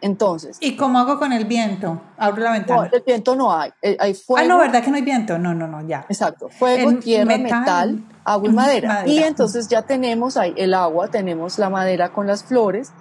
[0.01, 0.57] Entonces.
[0.61, 2.01] ¿Y cómo hago con el viento?
[2.17, 2.83] Abro la ventana.
[2.83, 3.71] No, el viento no hay.
[3.81, 4.45] Eh, hay fuego.
[4.45, 5.37] Ah, no, ¿verdad que no hay viento?
[5.37, 6.05] No, no, no, ya.
[6.07, 6.49] Exacto.
[6.49, 9.07] Fuego, tierra, metal, agua y madera.
[9.07, 12.93] Y entonces ya tenemos ahí el agua, tenemos la madera con las flores,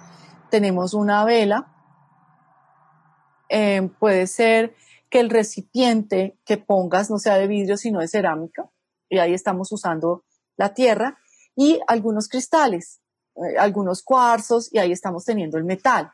[0.49, 1.67] tenemos una vela,
[3.47, 4.75] eh, puede ser
[5.09, 8.69] que el recipiente que pongas no sea de vidrio, sino de cerámica.
[9.09, 10.23] Y ahí estamos usando
[10.57, 11.17] la tierra
[11.55, 13.01] y algunos cristales,
[13.35, 16.11] eh, algunos cuarzos, y ahí estamos teniendo el metal.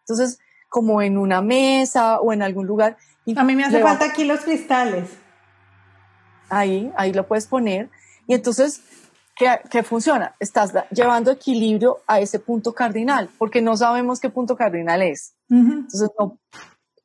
[0.00, 2.96] Entonces, como en una mesa o en algún lugar.
[3.36, 5.10] A mí me hace falta aquí los cristales.
[6.48, 7.90] Ahí, ahí lo puedes poner.
[8.26, 8.82] Y entonces,
[9.34, 10.34] ¿qué, ¿qué, funciona?
[10.38, 15.34] Estás llevando equilibrio a ese punto cardinal, porque no sabemos qué punto cardinal es.
[15.48, 16.38] Entonces, no,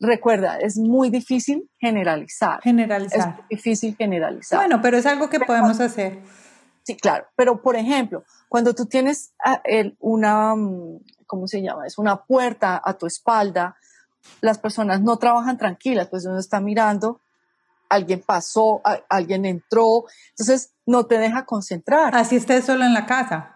[0.01, 2.61] recuerda, es muy difícil generalizar.
[2.61, 3.37] Generalizar.
[3.49, 4.59] Es difícil generalizar.
[4.59, 6.19] Bueno, pero es algo que podemos hacer.
[6.83, 7.27] Sí, claro.
[7.35, 9.33] Pero, por ejemplo, cuando tú tienes
[9.99, 11.85] una, mm, ¿cómo se llama?
[11.85, 13.75] Es una puerta a tu espalda,
[14.41, 17.21] las personas no trabajan tranquilas, pues uno está mirando,
[17.89, 22.15] alguien pasó, alguien entró, entonces no te deja concentrar.
[22.15, 23.55] Así estés solo en la casa.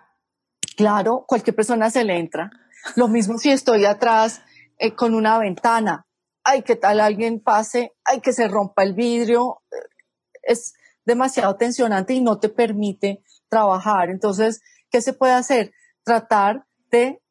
[0.76, 2.51] Claro, cualquier persona se le entra.
[2.95, 4.41] Lo mismo si estoy atrás
[4.78, 6.05] eh, con una ventana,
[6.43, 7.93] ay, ¿qué tal alguien pase?
[8.03, 9.61] Ay, que se rompa el vidrio.
[10.43, 10.73] Es
[11.06, 14.10] demasiado tensionante y no te permite trabajar.
[14.10, 15.72] Entonces, ¿qué se puede hacer?
[16.03, 17.22] Tratar de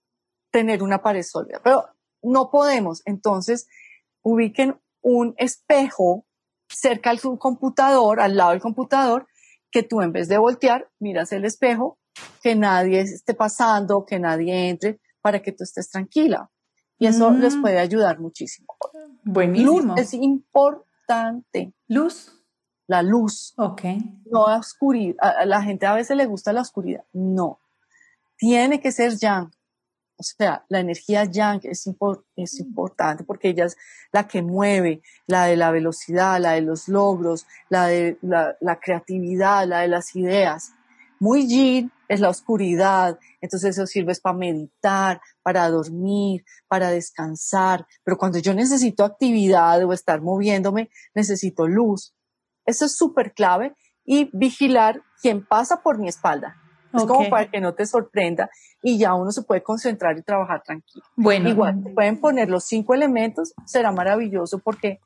[0.51, 1.61] tener una pared sólida.
[1.62, 1.85] Pero
[2.22, 3.03] no podemos.
[3.05, 3.66] Entonces,
[4.22, 6.27] ubiquen un espejo
[6.68, 9.27] cerca al computador, al lado del computador,
[9.70, 11.99] que tú en vez de voltear, miras el espejo,
[12.43, 16.51] que nadie esté pasando, que nadie entre, para que tú estés tranquila.
[16.99, 17.61] Y eso les mm.
[17.61, 18.68] puede ayudar muchísimo.
[19.25, 19.95] Buenísimo.
[19.95, 21.75] Luz es importante.
[21.89, 22.43] ¿Luz?
[22.87, 23.55] La luz.
[23.57, 23.82] Ok.
[24.30, 25.16] No la oscuridad.
[25.20, 27.05] A la gente a veces le gusta la oscuridad.
[27.12, 27.61] No.
[28.37, 29.51] Tiene que ser yang.
[30.16, 31.91] O sea, la energía yang es,
[32.37, 33.76] es importante porque ella es
[34.12, 38.78] la que mueve, la de la velocidad, la de los logros, la de la, la
[38.78, 40.72] creatividad, la de las ideas.
[41.18, 48.16] Muy yin es la oscuridad, entonces eso sirve para meditar, para dormir, para descansar, pero
[48.16, 52.14] cuando yo necesito actividad o estar moviéndome, necesito luz.
[52.67, 56.57] Eso es súper clave y vigilar quién pasa por mi espalda.
[56.93, 58.51] Es como para que no te sorprenda
[58.81, 61.05] y ya uno se puede concentrar y trabajar tranquilo.
[61.17, 61.49] Bueno.
[61.49, 65.01] Igual, pueden poner los cinco elementos, será maravilloso porque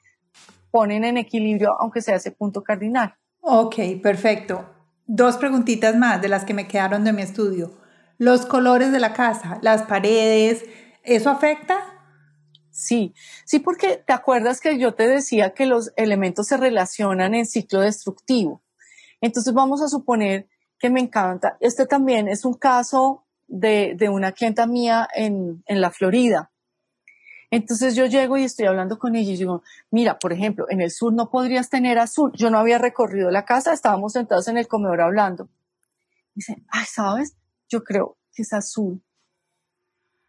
[0.71, 3.15] ponen en equilibrio, aunque sea ese punto cardinal.
[3.41, 4.69] Ok, perfecto.
[5.07, 7.71] Dos preguntitas más de las que me quedaron de mi estudio.
[8.19, 10.65] Los colores de la casa, las paredes,
[11.05, 11.98] ¿eso afecta?
[12.79, 13.13] Sí,
[13.45, 17.81] sí, porque te acuerdas que yo te decía que los elementos se relacionan en ciclo
[17.81, 18.63] destructivo.
[19.21, 20.49] Entonces vamos a suponer
[20.79, 21.57] que me encanta.
[21.59, 26.53] Este también es un caso de, de una clienta mía en, en la Florida.
[27.51, 30.93] Entonces yo llego y estoy hablando con ella y digo, mira, por ejemplo, en el
[30.93, 32.31] sur no podrías tener azul.
[32.37, 35.49] Yo no había recorrido la casa, estábamos sentados en el comedor hablando.
[36.33, 37.37] Dice, ay, ¿sabes?
[37.69, 39.03] Yo creo que es azul.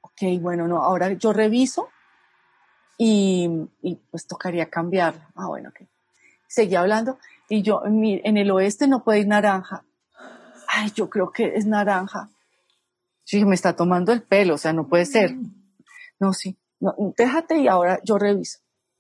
[0.02, 1.90] Ok, bueno, no, ahora yo reviso
[3.02, 3.50] y,
[3.82, 5.22] y pues tocaría cambiarlo.
[5.34, 5.88] Ah, bueno, ok.
[6.50, 9.86] Seguí hablando y yo, en el oeste no puede ir naranja.
[10.68, 12.30] Ay, yo creo que es naranja.
[13.26, 15.34] Yo dije, me está tomando el pelo, o sea, no puede ser.
[15.34, 15.56] Mm.
[16.20, 18.60] No, sí, no, déjate y ahora yo reviso.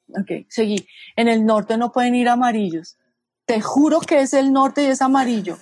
[0.10, 0.88] Ok, seguí.
[1.18, 2.97] En el norte no pueden ir amarillos.
[3.45, 5.58] Te juro que es el norte y es amarillo.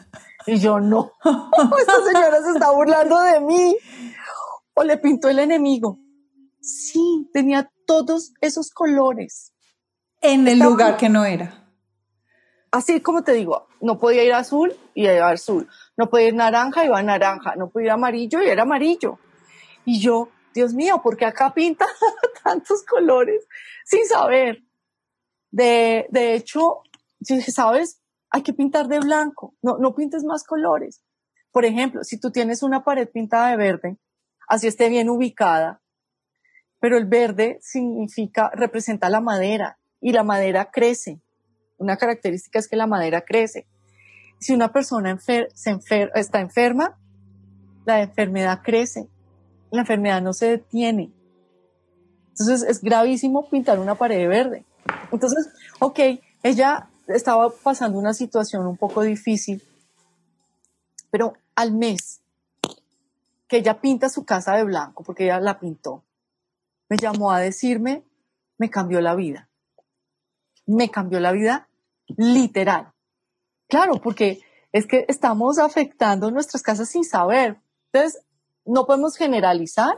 [0.46, 3.76] Y yo, no, esta señora se está burlando de mí.
[4.76, 5.98] O le pintó el enemigo.
[6.62, 9.54] Sí, tenía todos esos colores.
[10.22, 11.64] En el Estaba- lugar que no era.
[12.72, 15.68] Así como te digo, no podía ir azul y iba azul.
[15.96, 17.56] No podía ir naranja y iba naranja.
[17.56, 19.18] No podía ir amarillo y era amarillo.
[19.86, 21.88] Y yo, Dios mío, ¿por qué acá pinta
[22.44, 23.48] tantos colores
[23.86, 24.64] sin saber?
[25.50, 26.82] De, de hecho,
[27.20, 28.02] yo dije, ¿sabes?
[28.30, 29.56] Hay que pintar de blanco.
[29.62, 31.02] No, no pintes más colores.
[31.52, 33.98] Por ejemplo, si tú tienes una pared pintada de verde,
[34.48, 35.82] así esté bien ubicada,
[36.80, 41.20] pero el verde significa, representa la madera y la madera crece.
[41.78, 43.68] Una característica es que la madera crece.
[44.40, 45.80] Si una persona enfer- se
[46.16, 46.98] está enferma,
[47.86, 49.08] la enfermedad crece.
[49.72, 51.12] La enfermedad no se detiene.
[52.30, 54.64] Entonces es gravísimo pintar una pared verde.
[55.12, 55.50] Entonces,
[55.80, 56.00] ok,
[56.44, 59.64] ella estaba pasando una situación un poco difícil,
[61.10, 62.22] pero al mes
[63.48, 66.04] que ella pinta su casa de blanco, porque ella la pintó,
[66.90, 68.04] me llamó a decirme,
[68.58, 69.50] me cambió la vida.
[70.66, 71.70] Me cambió la vida
[72.08, 72.94] literal.
[73.68, 77.60] Claro, porque es que estamos afectando nuestras casas sin saber.
[77.92, 78.22] Entonces,
[78.66, 79.96] no podemos generalizar.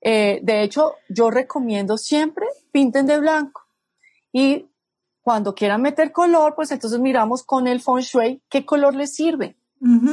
[0.00, 3.62] Eh, de hecho, yo recomiendo siempre pinten de blanco.
[4.32, 4.70] Y
[5.22, 9.57] cuando quieran meter color, pues entonces miramos con el feng shui qué color les sirve.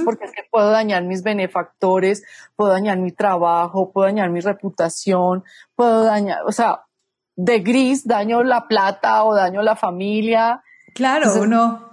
[0.03, 2.23] Porque es que puedo dañar mis benefactores,
[2.55, 5.43] puedo dañar mi trabajo, puedo dañar mi reputación,
[5.75, 6.81] puedo dañar, o sea,
[7.35, 10.63] de gris daño la plata o daño la familia.
[10.93, 11.91] Claro, Entonces, uno.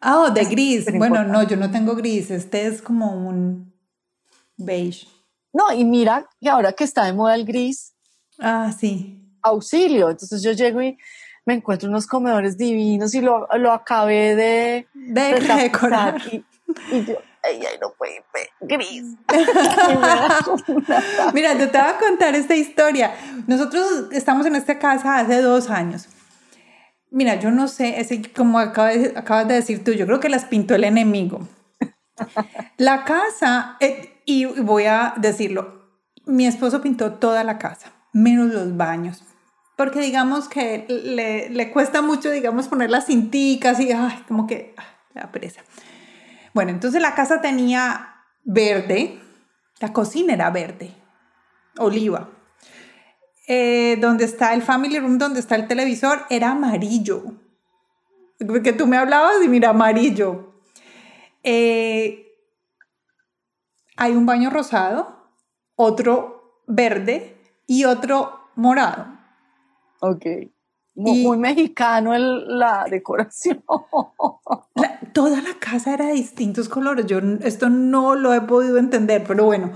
[0.00, 0.84] Ah, oh, de gris.
[0.86, 1.32] Bueno, importante.
[1.32, 2.30] no, yo no tengo gris.
[2.30, 3.74] Este es como un
[4.56, 5.06] beige.
[5.52, 7.92] No, y mira que ahora que está de moda el gris,
[8.38, 9.22] Ah, sí.
[9.42, 10.08] auxilio.
[10.10, 10.96] Entonces yo llego y
[11.44, 16.22] me encuentro unos comedores divinos y lo, lo acabé de De retapizar decorar.
[16.32, 16.44] y,
[16.92, 18.22] y yo, ay, ay, no puede
[18.60, 19.16] gris.
[21.34, 23.14] Mira, yo te voy a contar esta historia.
[23.46, 26.08] Nosotros estamos en esta casa hace dos años.
[27.10, 30.44] Mira, yo no sé, ese, como acabas, acabas de decir tú, yo creo que las
[30.44, 31.48] pintó el enemigo.
[32.76, 35.80] La casa, eh, y voy a decirlo,
[36.26, 39.24] mi esposo pintó toda la casa, menos los baños.
[39.76, 44.74] Porque digamos que le, le cuesta mucho, digamos, poner las cinticas y, ay, como que,
[44.76, 45.62] ah, le da pereza.
[46.54, 49.20] Bueno, entonces la casa tenía verde,
[49.80, 50.94] la cocina era verde,
[51.78, 52.28] oliva.
[53.46, 57.24] Eh, donde está el family room, donde está el televisor, era amarillo.
[58.46, 60.54] Porque tú me hablabas y mira, amarillo.
[61.42, 62.26] Eh,
[63.96, 65.26] hay un baño rosado,
[65.74, 67.36] otro verde
[67.66, 69.06] y otro morado.
[70.00, 70.24] Ok.
[70.94, 73.64] Muy, Y- muy mexicano el- la decoración.
[74.74, 77.06] La- toda la casa era de distintos colores.
[77.06, 79.72] Yo esto no lo he podido entender, pero bueno.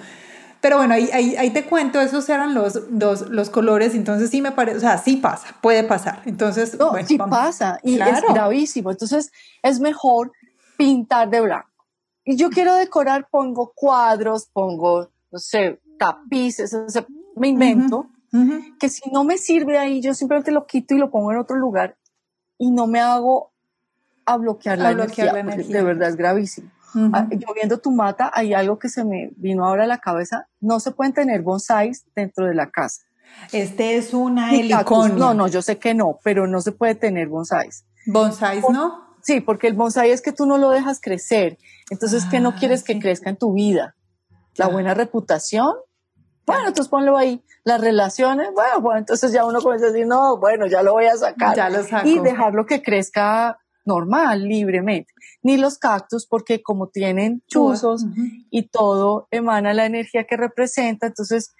[0.61, 4.41] Pero bueno, ahí, ahí, ahí te cuento, esos eran los, los, los colores, entonces sí
[4.41, 6.22] me parece, o sea, sí pasa, puede pasar.
[6.24, 7.37] Entonces, No, bueno, sí vamos.
[7.37, 8.28] pasa y es Claro.
[8.32, 8.91] gravísimo.
[8.91, 9.30] Entonces
[9.62, 10.32] es mejor
[10.78, 11.68] pintar de blanco.
[12.24, 17.05] Y yo quiero decorar, pongo cuadros, pongo, no sé, tapices, o sea,
[17.37, 18.07] me invento.
[18.32, 18.76] Ujú.
[18.80, 21.57] Que si no me sirve ahí, yo simplemente lo quito y lo pongo en otro
[21.57, 21.97] lugar
[22.59, 23.53] y no me hago
[24.27, 25.77] a bloquear la, A bloquear energía, la energía.
[25.79, 26.70] De verdad es gravísimo.
[27.12, 30.47] Ah, Yo viendo tu mata, hay algo que se me vino ahora a la cabeza.
[30.61, 33.03] No se pueden tener bonsáis dentro de la casa.
[33.53, 35.16] Este es una heliconia.
[35.16, 37.85] No, no, yo sé que no, pero no se puede tener bonsáis.
[38.07, 39.03] Bonsáis, ¿no?
[39.22, 41.59] Sí, porque el bonsai es que tú no lo dejas crecer.
[41.91, 43.97] Entonces, ¿qué no Ah, quieres que crezca en tu vida?
[44.31, 44.72] La Claro.
[44.75, 45.75] buena reputación.
[46.47, 47.43] Bueno, entonces ponlo ahí.
[47.64, 51.07] Las relaciones, bueno, bueno, entonces ya uno comienza a decir, no, bueno, ya lo voy
[51.07, 51.57] a sacar.
[51.57, 52.07] Ya lo saco.
[52.07, 55.12] y dejarlo que crezca normal, libremente.
[55.43, 58.07] Ni los cactus, porque como tienen chuzos
[58.51, 61.55] y todo emana la energía que representa, entonces,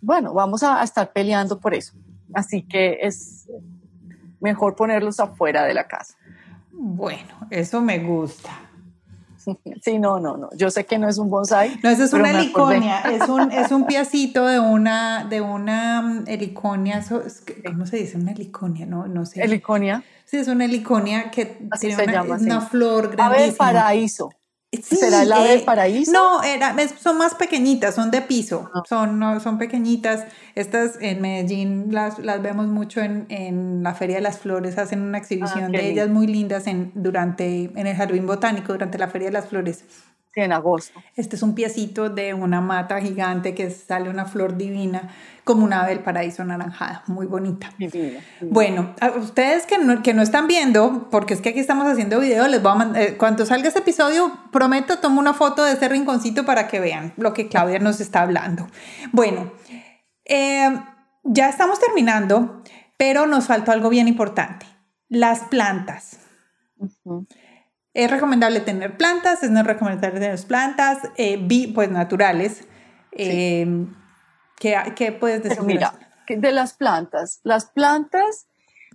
[0.00, 1.94] bueno, vamos a, a estar peleando por eso.
[2.34, 3.48] Así que es
[4.40, 6.14] mejor ponerlos afuera de la casa.
[6.72, 8.67] Bueno, eso me gusta.
[9.82, 10.50] Sí, no, no, no.
[10.56, 11.78] Yo sé que no es un bonsai.
[11.82, 16.24] No, eso es una heliconia, es un, es un piecito de una, de una mm,
[16.26, 17.04] heliconia,
[17.64, 18.16] ¿cómo se dice?
[18.16, 19.42] Una heliconia, no, no sé.
[19.42, 20.02] Heliconia.
[20.24, 23.56] sí, es una heliconia que Así tiene una, llama, flor Ave grandísima.
[23.56, 24.30] paraíso.
[24.72, 26.12] Sí, ¿Será el ave del eh, paraíso?
[26.12, 28.82] No, era, son más pequeñitas, son de piso, Ah.
[28.86, 30.26] son, no, son pequeñitas.
[30.54, 35.00] Estas en Medellín las, las vemos mucho en, en la Feria de las Flores, hacen
[35.00, 38.98] una exhibición Ah, qué de ellas muy lindas en, durante, en el Jardín Botánico, durante
[38.98, 39.84] la Feria de las Flores.
[40.34, 41.02] Sí, en agosto.
[41.16, 45.08] Este es un piecito de una mata gigante que sale una flor divina,
[45.44, 47.70] como una ave del paraíso anaranjada, muy bonita.
[47.78, 48.20] Divina.
[48.42, 52.20] Bueno, a ustedes que no, que no están viendo, porque es que aquí estamos haciendo
[52.20, 55.72] video, les voy a mandar, eh, cuando salga este episodio, prometo, tomo una foto de
[55.72, 58.66] ese rinconcito para que vean lo que Claudia nos está hablando.
[59.12, 59.52] Bueno,
[60.26, 60.78] eh,
[61.24, 62.62] ya estamos terminando,
[62.98, 64.66] pero nos faltó algo bien importante,
[65.08, 66.18] las plantas.
[67.98, 72.68] Es recomendable tener plantas, es no recomendable tener plantas, eh, pues naturales.
[73.10, 73.66] Eh,
[74.54, 75.64] ¿qué, puedes decir?
[75.64, 78.46] mira, de las plantas, las plantas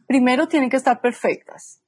[0.07, 1.81] primero tienen que estar perfectas.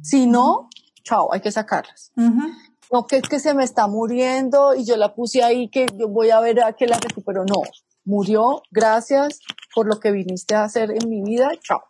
[0.00, 0.70] Si no,
[1.02, 2.12] chao, hay que sacarlas.
[2.16, 6.08] No que es que se me está muriendo y yo la puse ahí que yo
[6.08, 7.44] voy a ver a qué la recupero.
[7.44, 7.60] No,
[8.06, 9.40] murió, gracias
[9.74, 11.82] por lo que viniste a hacer en mi vida, chao.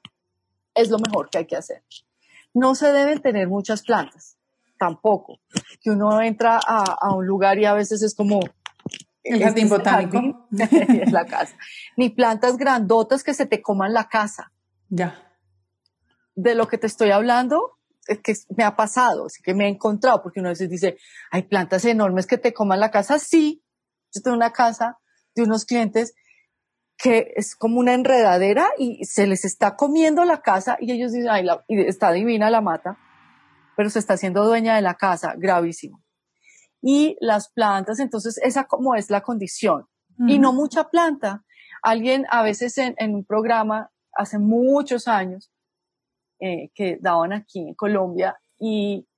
[0.75, 1.85] Es lo mejor que hay que hacer.
[2.53, 4.37] No se deben tener muchas plantas,
[4.79, 5.41] tampoco.
[5.81, 8.41] Que uno entra a, un lugar y a veces es como...
[9.23, 10.49] El jardín este botánico.
[10.53, 11.57] es la casa.
[11.97, 14.53] Ni plantas grandotas que se te coman la casa.
[14.89, 15.19] Ya.
[16.35, 19.69] De lo que te estoy hablando, es que me ha pasado, así que me he
[19.69, 20.99] encontrado, porque uno a veces dice,
[21.31, 23.19] hay plantas enormes que te coman la casa.
[23.19, 23.65] Sí,
[24.13, 24.99] yo tengo una casa
[25.35, 26.15] de unos clientes
[26.97, 31.31] que es como una enredadera y se les está comiendo la casa y ellos dicen,
[31.31, 32.99] ay, está divina la mata,
[33.77, 36.03] pero se está haciendo dueña de la casa, gravísimo.
[36.81, 39.87] Y las plantas, entonces esa como es la condición.
[40.29, 41.45] Y no mucha planta.
[41.83, 45.51] Alguien a veces en, un programa, hace muchos años,
[46.39, 49.09] eh, que daban aquí en Colombia y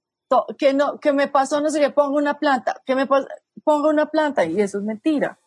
[0.59, 3.29] que no, que me pasó, no sé qué, pongo una planta, que me pasó,
[3.63, 5.39] pongo una planta y eso es mentira.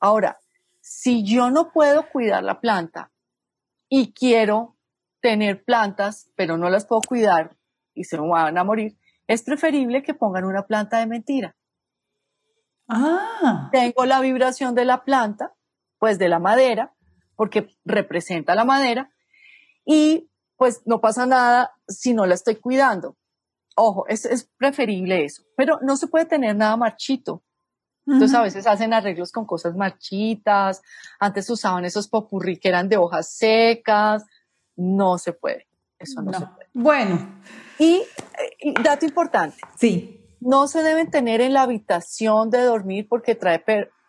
[0.00, 0.38] Ahora,
[0.80, 3.10] si yo no puedo cuidar la planta
[3.88, 4.76] y quiero
[5.20, 7.57] tener plantas, pero no las puedo cuidar
[7.98, 8.96] y se van a morir,
[9.26, 11.56] es preferible que pongan una planta de mentira.
[12.88, 13.68] Ah.
[13.72, 15.54] Tengo la vibración de la planta,
[15.98, 16.94] pues de la madera,
[17.36, 19.10] porque representa la madera,
[19.84, 23.16] y pues no pasa nada si no la estoy cuidando.
[23.76, 27.42] Ojo, es, es preferible eso, pero no se puede tener nada marchito.
[28.06, 30.80] Entonces a veces hacen arreglos con cosas marchitas.
[31.20, 34.24] Antes usaban esos popurrí que eran de hojas secas.
[34.76, 35.68] No se puede.
[35.98, 36.67] Eso no, se puede.
[36.78, 37.18] Bueno.
[37.76, 38.04] Y,
[38.84, 39.56] dato importante.
[39.76, 40.24] Sí.
[40.40, 43.64] No se deben tener en la habitación de dormir porque trae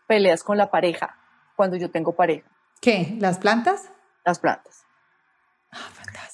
[0.07, 1.17] peleas con la pareja
[1.55, 2.47] cuando yo tengo pareja.
[2.79, 3.17] ¿Qué?
[3.19, 3.89] ¿Las plantas?
[4.23, 4.83] Las plantas.
[5.71, 5.89] Ah,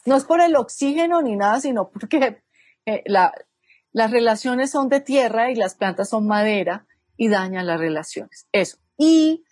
[0.06, 2.44] no es por el oxígeno ni nada, sino porque
[2.86, 8.46] eh, las relaciones son de tierra y las plantas son madera y dañan las relaciones.
[8.52, 8.78] Eso.
[8.98, 9.46] Y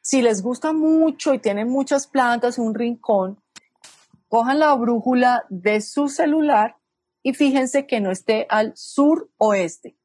[0.00, 3.43] si les gusta mucho y tienen muchas plantas, un rincón,
[4.34, 6.76] cojan la brújula de su celular
[7.22, 9.96] y fíjense que no esté al sur oeste,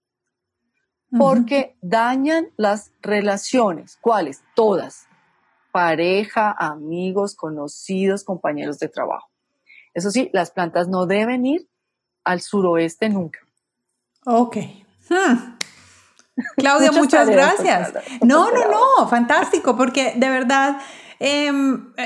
[1.18, 3.98] porque dañan las relaciones.
[4.00, 4.44] ¿Cuáles?
[4.56, 5.08] Todas.
[5.72, 9.32] Pareja, amigos, conocidos, compañeros de trabajo.
[9.96, 11.68] Eso sí, las plantas no deben ir
[12.24, 13.40] al suroeste nunca.
[14.28, 14.58] Ok.
[15.10, 15.58] Hmm.
[16.56, 17.94] Claudia, muchas, gracias.
[18.22, 20.80] No, no, no, fantástico, porque de verdad
[21.20, 21.52] eh,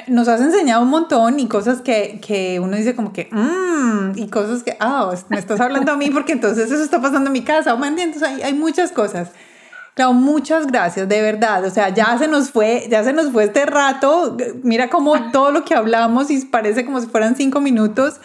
[0.07, 4.28] nos has enseñado un montón y cosas que, que uno dice como que, mmm, y
[4.28, 7.43] cosas que, ah, me estás hablando a mí porque entonces eso está pasando en mi
[7.43, 8.24] casa, ¿me entiendes?
[8.24, 9.30] Hay, hay muchas cosas.
[9.93, 11.64] Claudia, muchas gracias, de verdad.
[11.66, 14.36] O sea, ya se nos fue, ya se nos fue este rato.
[14.64, 18.20] Mira cómo todo lo que hablamos y parece como si fueran cinco minutos.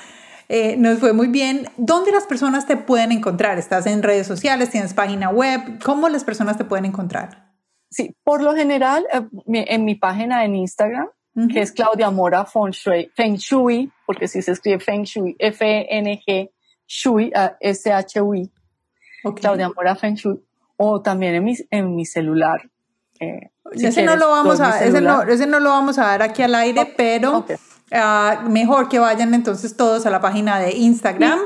[0.49, 1.68] Eh, nos fue muy bien.
[1.76, 3.59] ¿Dónde las personas te pueden encontrar?
[3.59, 4.70] ¿Estás en redes sociales?
[4.70, 5.61] ¿Tienes página web?
[5.84, 7.47] ¿Cómo las personas te pueden encontrar?
[7.91, 11.09] Sí, por lo general, eh, en mi página en Instagram,
[11.53, 16.51] que es Claudia Mora Feng Shui, Feng Shui, porque si se escribe Feng Shui, F-E-N-G,
[16.86, 18.51] Shui, S-H-U-I,
[19.36, 20.41] Claudia Mora Feng Shui,
[20.76, 22.68] o también en mi, en mi celular.
[23.20, 26.43] Eh, ese, no lo vamos a, ese, no, ese no lo vamos a dar aquí
[26.43, 27.45] al aire, pero
[27.91, 31.39] Ah, mejor que vayan entonces todos a la página de Instagram,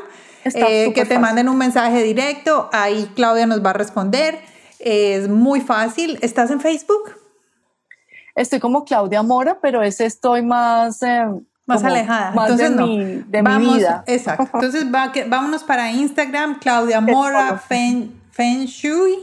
[0.45, 4.41] eh, que te manden un mensaje directo, ahí Claudia nos va a responder.
[4.83, 6.19] Es muy fácil.
[6.23, 7.17] ¿Estás en Facebook?
[8.35, 11.03] Estoy como Claudia Mora, pero ese estoy más...
[11.03, 11.25] Eh,
[11.65, 12.33] más alejada.
[12.33, 14.05] Más Entonces, de, mi, de mi vida.
[14.07, 14.49] Exacto.
[14.55, 14.85] Entonces,
[15.29, 19.17] vámonos para Instagram, Claudia Mora, Feng Shui.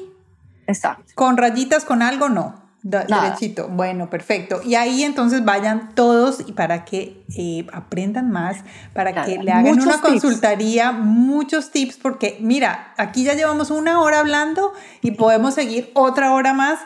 [0.66, 1.04] Exacto.
[1.16, 3.68] Con rayitas, con algo, no derechito.
[3.68, 4.62] Bueno, perfecto.
[4.64, 8.58] Y ahí entonces vayan todos y para que eh, aprendan más,
[8.94, 14.20] para que le hagan una consultaría, muchos tips, porque mira, aquí ya llevamos una hora
[14.20, 16.80] hablando y podemos seguir otra hora más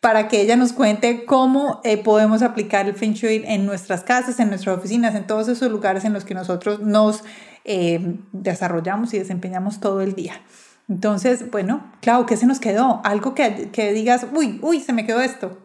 [0.00, 4.38] para que ella nos cuente cómo eh, podemos aplicar el Feng Shui en nuestras casas,
[4.38, 7.24] en nuestras oficinas, en todos esos lugares en los que nosotros nos
[7.64, 10.40] eh, desarrollamos y desempeñamos todo el día.
[10.88, 13.00] Entonces, bueno, claro, ¿qué se nos quedó?
[13.04, 15.58] Algo que, que digas, uy, uy, se me quedó esto.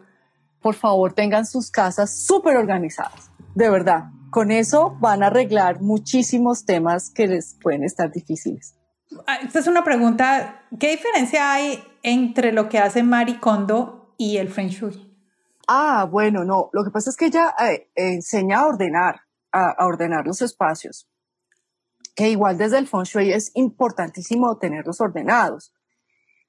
[0.60, 4.10] Por favor, tengan sus casas súper organizadas, de verdad.
[4.30, 8.74] Con eso van a arreglar muchísimos temas que les pueden estar difíciles.
[9.26, 14.38] Ah, esta es una pregunta, ¿qué diferencia hay entre lo que hace Marie Kondo y
[14.38, 15.14] el Feng Shui?
[15.66, 19.20] Ah, bueno, no, lo que pasa es que ella eh, enseña a ordenar,
[19.52, 21.08] a, ordenar los espacios,
[22.14, 25.72] que igual desde el Feng Shui es importantísimo tenerlos ordenados,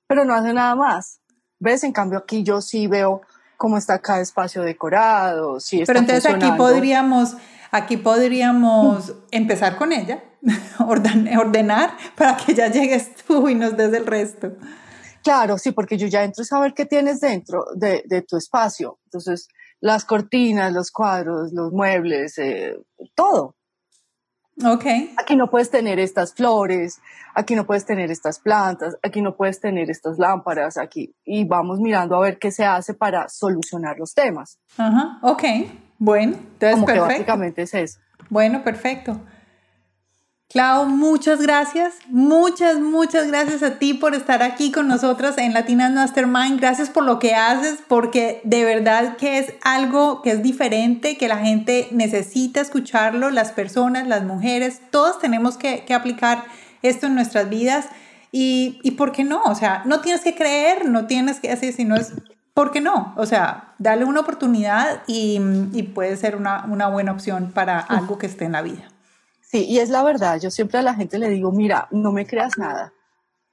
[0.07, 1.21] pero no hace nada más.
[1.59, 1.83] ¿Ves?
[1.83, 3.21] En cambio aquí yo sí veo
[3.57, 7.37] cómo está cada espacio decorado, si está Pero entonces aquí podríamos,
[7.71, 10.23] aquí podríamos empezar con ella,
[10.79, 14.51] ordenar para que ya llegues tú y nos des el resto.
[15.23, 18.99] Claro, sí, porque yo ya entro a saber qué tienes dentro de, de tu espacio.
[19.05, 19.47] Entonces,
[19.79, 22.75] las cortinas, los cuadros, los muebles, eh,
[23.15, 23.55] todo.
[24.63, 24.85] Ok.
[25.17, 27.01] Aquí no puedes tener estas flores,
[27.33, 31.13] aquí no puedes tener estas plantas, aquí no puedes tener estas lámparas, aquí.
[31.25, 34.59] Y vamos mirando a ver qué se hace para solucionar los temas.
[34.77, 35.43] Ajá, ok.
[35.97, 37.07] Bueno, entonces Como perfecto.
[37.07, 37.99] Que básicamente es eso.
[38.29, 39.19] Bueno, perfecto.
[40.55, 45.91] Clau, muchas gracias, muchas, muchas gracias a ti por estar aquí con nosotras en Latinas
[45.91, 46.61] Mastermind.
[46.61, 51.27] Gracias por lo que haces, porque de verdad que es algo que es diferente, que
[51.27, 56.45] la gente necesita escucharlo, las personas, las mujeres, todos tenemos que, que aplicar
[56.83, 57.87] esto en nuestras vidas.
[58.31, 59.41] Y, y, ¿por qué no?
[59.47, 62.13] O sea, no tienes que creer, no tienes que hacer, sino es,
[62.53, 63.13] ¿por qué no?
[63.17, 65.37] O sea, dale una oportunidad y,
[65.73, 68.87] y puede ser una, una buena opción para algo que esté en la vida.
[69.49, 70.39] Sí, y es la verdad.
[70.39, 72.93] Yo siempre a la gente le digo, mira, no me creas nada.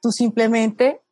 [0.00, 1.02] Tú simplemente,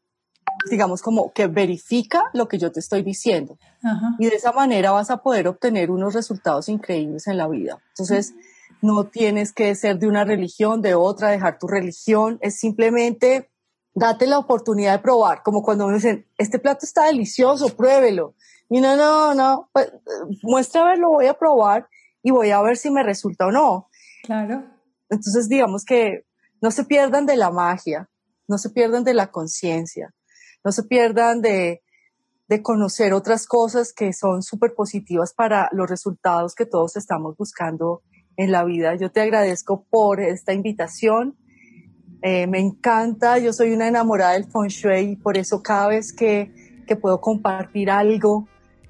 [0.70, 3.58] digamos, como que verifica lo que yo te estoy diciendo.
[3.82, 4.16] Ajá.
[4.18, 7.78] Y de esa manera vas a poder obtener unos resultados increíbles en la vida.
[7.90, 8.34] Entonces,
[8.82, 12.38] no tienes que ser de una religión, de otra, dejar tu religión.
[12.40, 13.50] Es simplemente
[13.94, 15.42] date la oportunidad de probar.
[15.42, 18.34] Como cuando me dicen, este plato está delicioso, pruébelo.
[18.68, 19.92] Y no, no, no, pues,
[20.42, 21.88] muestra a ver, lo voy a probar
[22.22, 23.89] y voy a ver si me resulta o no.
[24.22, 24.64] Claro.
[25.08, 26.24] Entonces, digamos que
[26.60, 28.08] no se pierdan de la magia,
[28.46, 30.14] no se pierdan de la conciencia,
[30.64, 31.82] no se pierdan de,
[32.62, 38.02] conocer otras cosas que son súper positivas para los resultados que todos estamos buscando
[38.36, 38.96] en la vida.
[38.96, 41.36] Yo te agradezco por esta invitación.
[42.22, 46.12] Eh, me encanta, yo soy una enamorada del feng shui y por eso cada vez
[46.12, 48.48] que, que puedo compartir algo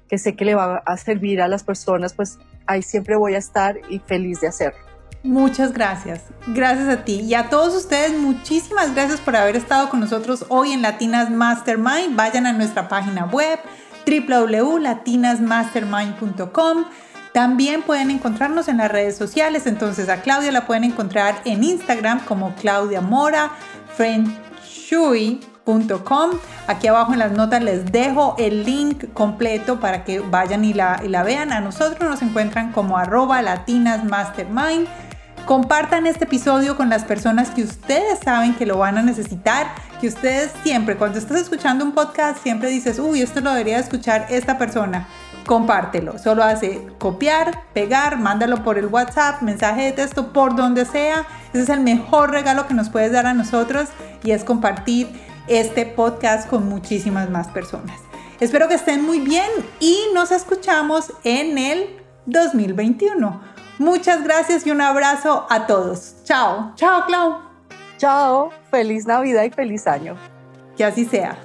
[0.09, 3.37] que sé que le va a servir a las personas, pues ahí siempre voy a
[3.37, 4.90] estar y feliz de hacerlo.
[5.23, 6.21] Muchas gracias.
[6.47, 7.19] Gracias a ti.
[7.21, 12.15] Y a todos ustedes, muchísimas gracias por haber estado con nosotros hoy en Latinas Mastermind.
[12.15, 13.59] Vayan a nuestra página web
[14.07, 16.85] www.latinasmastermind.com.
[17.33, 19.67] También pueden encontrarnos en las redes sociales.
[19.67, 23.51] Entonces a Claudia la pueden encontrar en Instagram como Claudia Mora,
[23.95, 26.31] friendshui.com.
[26.65, 30.99] Aquí abajo en las notas les dejo el link completo para que vayan y la,
[31.05, 31.53] y la vean.
[31.53, 34.87] A nosotros nos encuentran como arroba latinasmastermind.
[35.45, 39.67] Compartan este episodio con las personas que ustedes saben que lo van a necesitar,
[39.99, 44.27] que ustedes siempre, cuando estás escuchando un podcast, siempre dices, uy, esto lo debería escuchar
[44.29, 45.07] esta persona.
[45.45, 51.25] Compártelo, solo hace copiar, pegar, mándalo por el WhatsApp, mensaje de texto, por donde sea.
[51.49, 53.89] Ese es el mejor regalo que nos puedes dar a nosotros
[54.23, 55.09] y es compartir
[55.47, 57.99] este podcast con muchísimas más personas.
[58.39, 63.50] Espero que estén muy bien y nos escuchamos en el 2021.
[63.81, 66.13] Muchas gracias y un abrazo a todos.
[66.23, 66.71] Chao.
[66.75, 67.39] Chao, Clau.
[67.97, 68.51] Chao.
[68.69, 70.15] Feliz Navidad y feliz año.
[70.77, 71.35] Que así sea.